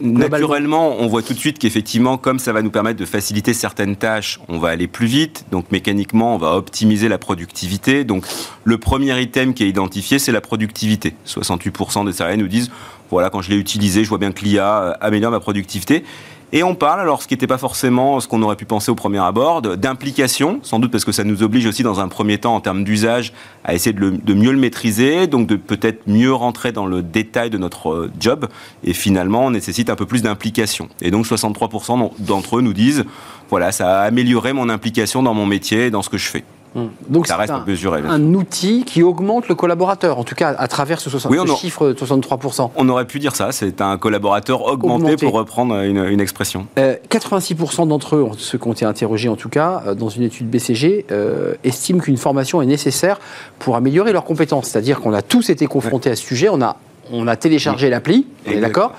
Naturellement, 0.00 0.94
on 1.00 1.08
voit 1.08 1.22
tout 1.22 1.34
de 1.34 1.38
suite 1.38 1.58
qu'effectivement, 1.58 2.18
comme 2.18 2.38
ça 2.38 2.52
va 2.52 2.62
nous 2.62 2.70
permettre 2.70 3.00
de 3.00 3.04
faciliter 3.04 3.52
certaines 3.52 3.96
tâches, 3.96 4.38
on 4.48 4.58
va 4.58 4.68
aller 4.68 4.86
plus 4.86 5.08
vite. 5.08 5.44
Donc 5.50 5.72
mécaniquement, 5.72 6.36
on 6.36 6.38
va 6.38 6.54
optimiser 6.54 7.08
la 7.08 7.18
productivité. 7.18 8.04
Donc 8.04 8.24
le 8.62 8.78
premier 8.78 9.20
item 9.20 9.52
qui 9.52 9.64
est 9.64 9.68
identifié, 9.68 10.20
c'est 10.20 10.30
la 10.30 10.40
productivité. 10.40 11.14
68% 11.26 12.06
des 12.06 12.12
salariés 12.12 12.40
nous 12.40 12.48
disent, 12.48 12.70
voilà, 13.10 13.28
quand 13.28 13.42
je 13.42 13.50
l'ai 13.50 13.56
utilisé, 13.56 14.04
je 14.04 14.08
vois 14.08 14.18
bien 14.18 14.30
que 14.30 14.44
l'IA 14.44 14.96
améliore 15.00 15.32
ma 15.32 15.40
productivité. 15.40 16.04
Et 16.52 16.64
on 16.64 16.74
parle, 16.74 16.98
alors 16.98 17.22
ce 17.22 17.28
qui 17.28 17.34
n'était 17.34 17.46
pas 17.46 17.58
forcément 17.58 18.18
ce 18.18 18.26
qu'on 18.26 18.42
aurait 18.42 18.56
pu 18.56 18.64
penser 18.64 18.90
au 18.90 18.96
premier 18.96 19.20
abord, 19.20 19.62
d'implication, 19.62 20.58
sans 20.62 20.80
doute 20.80 20.90
parce 20.90 21.04
que 21.04 21.12
ça 21.12 21.22
nous 21.22 21.44
oblige 21.44 21.64
aussi 21.66 21.84
dans 21.84 22.00
un 22.00 22.08
premier 22.08 22.38
temps 22.38 22.56
en 22.56 22.60
termes 22.60 22.82
d'usage 22.82 23.32
à 23.62 23.72
essayer 23.72 23.92
de, 23.92 24.34
mieux 24.34 24.50
le 24.50 24.58
maîtriser, 24.58 25.28
donc 25.28 25.46
de 25.46 25.54
peut-être 25.54 26.08
mieux 26.08 26.32
rentrer 26.32 26.72
dans 26.72 26.86
le 26.86 27.02
détail 27.02 27.50
de 27.50 27.58
notre 27.58 27.90
euh, 27.90 28.10
job, 28.18 28.48
et 28.82 28.94
finalement 28.94 29.46
on 29.46 29.50
nécessite 29.50 29.90
un 29.90 29.96
peu 29.96 30.06
plus 30.06 30.22
d'implication. 30.22 30.88
Et 31.00 31.12
donc 31.12 31.24
63% 31.24 32.10
d'entre 32.18 32.58
eux 32.58 32.62
nous 32.62 32.72
disent, 32.72 33.04
voilà, 33.48 33.70
ça 33.70 34.00
a 34.00 34.02
amélioré 34.02 34.52
mon 34.52 34.68
implication 34.70 35.22
dans 35.22 35.34
mon 35.34 35.46
métier 35.46 35.86
et 35.86 35.90
dans 35.90 36.02
ce 36.02 36.08
que 36.10 36.18
je 36.18 36.26
fais. 36.26 36.44
Hmm. 36.74 36.86
Donc 37.08 37.26
ça 37.26 37.36
reste 37.36 37.52
un, 37.52 37.64
un 38.04 38.34
outil 38.34 38.84
qui 38.84 39.02
augmente 39.02 39.48
le 39.48 39.56
collaborateur, 39.56 40.18
en 40.18 40.24
tout 40.24 40.36
cas 40.36 40.54
à 40.56 40.68
travers 40.68 41.00
ce, 41.00 41.10
chiffre 41.56 41.88
de 41.88 41.94
63%. 41.94 42.70
On 42.76 42.88
aurait 42.88 43.06
pu 43.06 43.18
dire 43.18 43.34
ça, 43.34 43.50
c'est 43.50 43.80
un 43.80 43.98
collaborateur 43.98 44.62
augmenté, 44.62 45.16
pour 45.16 45.32
reprendre 45.32 45.80
une, 45.80 46.20
expression. 46.20 46.66
86% 46.76 47.82
euh, 47.82 47.86
d'entre 47.86 48.16
eux, 48.16 48.28
ceux 48.38 48.58
qui 48.58 48.68
ont 48.68 48.72
été 48.72 48.84
interrogés 48.84 49.28
en 49.28 49.36
tout 49.36 49.48
cas, 49.48 49.82
euh, 49.86 49.94
dans 49.94 50.10
une 50.10 50.22
étude 50.22 50.48
BCG, 50.48 51.06
euh, 51.10 51.54
estiment 51.64 51.98
qu'une 51.98 52.16
formation 52.16 52.62
est 52.62 52.66
nécessaire 52.66 53.18
pour 53.58 53.74
améliorer 53.74 54.12
leurs 54.12 54.24
compétences. 54.24 54.68
C'est-à-dire 54.68 55.00
qu'on 55.00 55.12
a 55.12 55.22
tous 55.22 55.50
été 55.50 55.66
confrontés 55.66 56.10
à 56.10 56.16
ce 56.16 56.22
sujet, 56.22 56.48
on 56.48 56.62
a, 56.62 56.76
on 57.10 57.26
a 57.26 57.34
téléchargé 57.34 57.90
l'appli, 57.90 58.26
on 58.46 58.52
est 58.52 58.60
d'accord? 58.60 58.92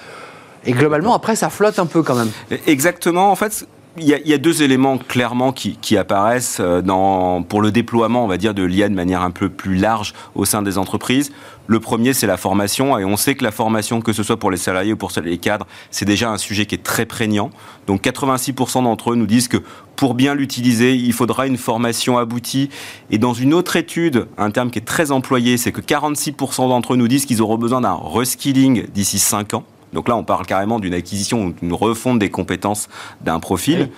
Et 0.65 0.73
globalement, 0.73 1.15
après, 1.15 1.35
ça 1.35 1.49
flotte 1.49 1.79
un 1.79 1.85
peu 1.85 2.03
quand 2.03 2.15
même. 2.15 2.29
Exactement. 2.67 3.31
En 3.31 3.35
fait, 3.35 3.65
il 3.97 4.05
y, 4.07 4.33
a, 4.33 4.37
deux 4.37 4.63
éléments 4.63 4.97
clairement 4.97 5.51
qui, 5.51 5.97
apparaissent 5.97 6.59
euh, 6.61 6.81
dans, 6.81 7.43
pour 7.43 7.61
le 7.61 7.71
déploiement, 7.71 8.23
on 8.23 8.27
va 8.27 8.37
dire, 8.37 8.53
de 8.53 8.63
l'IA 8.63 8.87
de 8.87 8.93
manière 8.93 9.21
un 9.21 9.31
peu 9.31 9.49
plus 9.49 9.75
large 9.75 10.13
au 10.33 10.45
sein 10.45 10.61
des 10.61 10.77
entreprises. 10.77 11.31
Le 11.67 11.79
premier, 11.81 12.13
c'est 12.13 12.27
la 12.27 12.37
formation, 12.37 12.97
et 12.97 13.03
on 13.03 13.17
sait 13.17 13.35
que 13.35 13.43
la 13.43 13.51
formation, 13.51 13.99
que 13.99 14.13
ce 14.13 14.23
soit 14.23 14.37
pour 14.37 14.49
les 14.49 14.57
salariés 14.57 14.93
ou 14.93 14.97
pour 14.97 15.11
les 15.21 15.37
cadres, 15.37 15.67
c'est 15.89 16.05
déjà 16.05 16.29
un 16.29 16.37
sujet 16.37 16.65
qui 16.65 16.75
est 16.75 16.83
très 16.83 17.05
prégnant. 17.05 17.49
Donc 17.85 18.01
86% 18.03 18.83
d'entre 18.83 19.11
eux 19.11 19.15
nous 19.15 19.27
disent 19.27 19.49
que 19.49 19.57
pour 19.97 20.13
bien 20.13 20.35
l'utiliser, 20.35 20.95
il 20.95 21.11
faudra 21.13 21.45
une 21.45 21.57
formation 21.57 22.17
aboutie. 22.17 22.69
Et 23.09 23.17
dans 23.17 23.33
une 23.33 23.53
autre 23.53 23.75
étude, 23.75 24.27
un 24.37 24.51
terme 24.51 24.71
qui 24.71 24.79
est 24.79 24.85
très 24.85 25.11
employé, 25.11 25.57
c'est 25.57 25.73
que 25.73 25.81
46% 25.81 26.69
d'entre 26.69 26.93
eux 26.93 26.97
nous 26.97 27.09
disent 27.09 27.25
qu'ils 27.25 27.41
auront 27.41 27.57
besoin 27.57 27.81
d'un 27.81 27.99
reskilling 28.01 28.87
d'ici 28.93 29.19
5 29.19 29.53
ans. 29.53 29.65
Donc 29.93 30.07
là, 30.07 30.15
on 30.15 30.23
parle 30.23 30.45
carrément 30.45 30.79
d'une 30.79 30.93
acquisition, 30.93 31.53
d'une 31.61 31.73
refonte 31.73 32.19
des 32.19 32.29
compétences 32.29 32.87
d'un 33.21 33.39
profil. 33.39 33.89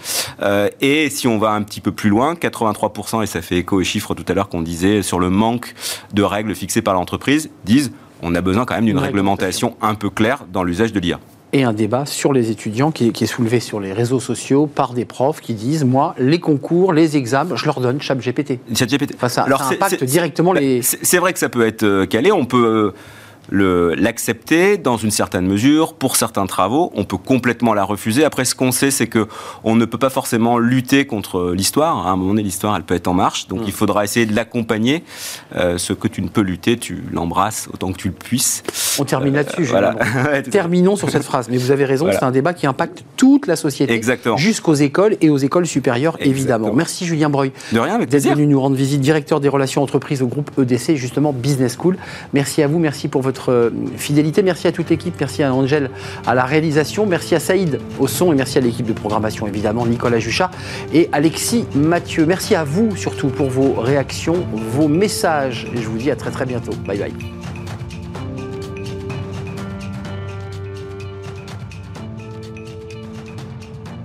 Euh, 0.42 0.70
et 0.82 1.10
si 1.10 1.28
on 1.28 1.38
va 1.38 1.52
un 1.52 1.62
petit 1.64 1.82
peu 1.82 1.92
plus 1.92 2.10
loin, 2.10 2.34
83%, 2.34 3.24
et 3.24 3.28
ça 3.28 3.42
fait 3.42 3.58
écho 3.58 3.80
aux 3.80 3.84
chiffres 3.84 4.16
tout 4.16 4.26
à 4.28 4.34
l'heure 4.34 4.50
qu'on 4.50 4.62
disait 4.62 5.02
sur 5.02 5.20
le 5.20 5.30
manque 5.30 5.74
de 6.14 6.24
règles 6.24 6.56
fixées 6.56 6.82
par 6.82 6.94
l'entreprise, 6.94 7.50
disent 7.66 7.92
on 8.22 8.36
a 8.36 8.42
besoin 8.42 8.66
quand 8.66 8.76
même 8.76 8.86
d'une 8.86 9.00
réglementation 9.00 9.76
un 9.82 9.96
peu 9.96 10.10
claire 10.10 10.46
dans 10.52 10.64
l'usage 10.64 10.94
de 10.94 11.00
l'IA 11.00 11.20
et 11.54 11.64
un 11.64 11.72
débat 11.72 12.06
sur 12.06 12.34
les 12.34 12.50
étudiants 12.50 12.92
qui, 12.92 13.08
est 13.08 13.26
soulevé 13.26 13.60
sur 13.60 13.80
les 13.80 13.94
réseaux 13.94 14.20
sociaux 14.20 14.66
par 14.66 14.94
des 14.94 15.06
profs 15.06 15.40
qui 15.40 15.54
disent 15.54 15.86
moi 15.86 16.16
les 16.18 16.40
concours, 16.40 16.94
les 16.94 17.16
examens, 17.16 17.56
je 17.56 17.66
leur 17.66 17.80
donne 17.80 18.02
ChatGPT. 18.02 18.60
ChatGPT. 18.76 19.14
Enfin, 19.16 19.30
ça, 19.30 19.44
Alors 19.44 19.64
ça 19.64 19.70
impacte 19.70 20.04
directement 20.04 20.52
les. 20.52 20.82
C'est 20.82 21.20
vrai 21.20 21.32
que 21.32 21.40
ça 21.40 21.50
peut 21.50 21.66
être 21.66 21.84
euh, 21.84 22.06
calé. 22.08 22.32
On 22.32 22.46
peut 22.46 22.66
euh, 22.66 22.92
l'accepter 23.52 24.78
dans 24.78 24.98
une 24.98 25.12
certaine 25.12 25.46
mesure 25.46 25.94
pour 25.94 26.16
certains 26.16 26.46
travaux. 26.46 26.92
On 26.96 27.04
peut 27.04 27.18
complètement 27.18 27.74
la 27.74 27.84
refuser. 27.84 28.24
Après, 28.24 28.46
ce 28.46 28.56
qu'on 28.56 28.72
sait, 28.72 28.92
c'est 28.92 29.08
que 29.08 29.28
on 29.64 29.76
ne 29.76 29.86
peut 29.86 29.98
pas 29.98 30.10
forcément 30.10 30.58
lutter 30.58 31.06
contre 31.06 31.52
l'histoire. 31.52 32.08
À 32.08 32.12
un 32.12 32.16
moment 32.16 32.32
donné, 32.32 32.44
l'histoire, 32.44 32.76
elle 32.76 32.84
peut 32.84 32.96
être 32.96 33.08
en 33.08 33.14
marche. 33.14 33.48
Donc, 33.48 33.62
mm. 33.62 33.66
il 33.68 33.74
faudra 33.74 34.04
essayer 34.04 34.26
de 34.26 34.36
l'accompagner. 34.36 35.04
Euh, 35.56 35.78
ce 35.78 35.94
que 35.94 36.08
tu 36.08 36.22
ne 36.22 36.30
peux 36.30 36.42
lutter, 36.42 36.78
tu 36.78 37.04
l'embrasses 37.12 37.70
autant 37.74 37.92
que 37.92 37.98
tu 37.98 38.08
le 38.08 38.14
puisses. 38.14 38.64
On 39.00 39.06
termine 39.06 39.34
là-dessus. 39.34 39.64
Voilà. 39.64 39.96
Terminons 40.52 40.96
sur 40.96 41.10
cette 41.10 41.24
phrase. 41.24 41.50
Mais 41.50 41.58
vous 41.58 41.72
avez 41.72 41.86
raison, 41.86 42.08
c'est 42.12 42.24
un 42.24 42.32
débat 42.32 42.54
qui 42.54 42.68
impacte 42.68 43.04
toute 43.18 43.48
la 43.48 43.56
société. 43.56 43.94
Exactement. 43.94 44.38
Jusqu'aux 44.38 44.74
écoles 44.74 45.18
et 45.22 45.30
aux 45.30 45.38
écoles 45.38 45.66
supérieures, 45.66 46.18
évidemment. 46.20 46.74
Merci 46.74 47.06
Julien 47.06 47.30
Breuil. 47.30 47.52
De 47.72 47.80
rien, 47.80 47.96
avec 47.96 48.10
D'être 48.10 48.30
venu 48.30 48.48
nous 48.48 48.60
rendre 48.60 48.76
visite, 48.76 49.02
directeur 49.02 49.40
des 49.40 49.50
relations 49.50 49.82
entreprises 49.82 50.22
au 50.22 50.28
groupe 50.28 50.52
EDC, 50.58 50.96
justement 50.96 51.34
Business 51.34 51.78
School. 51.80 51.98
Merci 52.34 52.62
à 52.62 52.68
vous, 52.68 52.80
merci 52.80 53.08
pour 53.08 53.22
votre 53.22 53.33
euh, 53.50 53.70
fidélité. 53.98 54.44
Merci 54.44 54.68
à 54.68 54.72
toute 54.72 54.90
l'équipe. 54.90 55.16
Merci 55.20 55.44
à 55.44 55.54
Angèle 55.54 55.90
à 56.26 56.36
la 56.36 56.46
réalisation. 56.46 57.06
Merci 57.06 57.36
à 57.36 57.40
Saïd 57.40 57.80
au 58.00 58.08
son 58.08 58.32
et 58.34 58.36
merci 58.36 58.58
à 58.58 58.62
l'équipe 58.62 58.86
de 58.86 58.94
programmation, 58.94 59.48
évidemment, 59.48 59.86
Nicolas 59.86 60.20
Juchat 60.20 60.52
et 60.94 61.10
Alexis 61.12 61.66
Mathieu. 61.76 62.26
Merci 62.26 62.56
à 62.56 62.64
vous 62.64 62.96
surtout 62.96 63.28
pour 63.28 63.50
vos 63.50 63.74
réactions, 63.74 64.46
vos 64.54 64.88
messages. 64.88 65.68
Et 65.76 65.82
je 65.82 65.88
vous 65.88 65.98
dis 65.98 66.12
à 66.12 66.16
très 66.16 66.32
très 66.32 66.46
bientôt. 66.46 66.74
Bye 66.86 66.98
bye. 66.98 67.14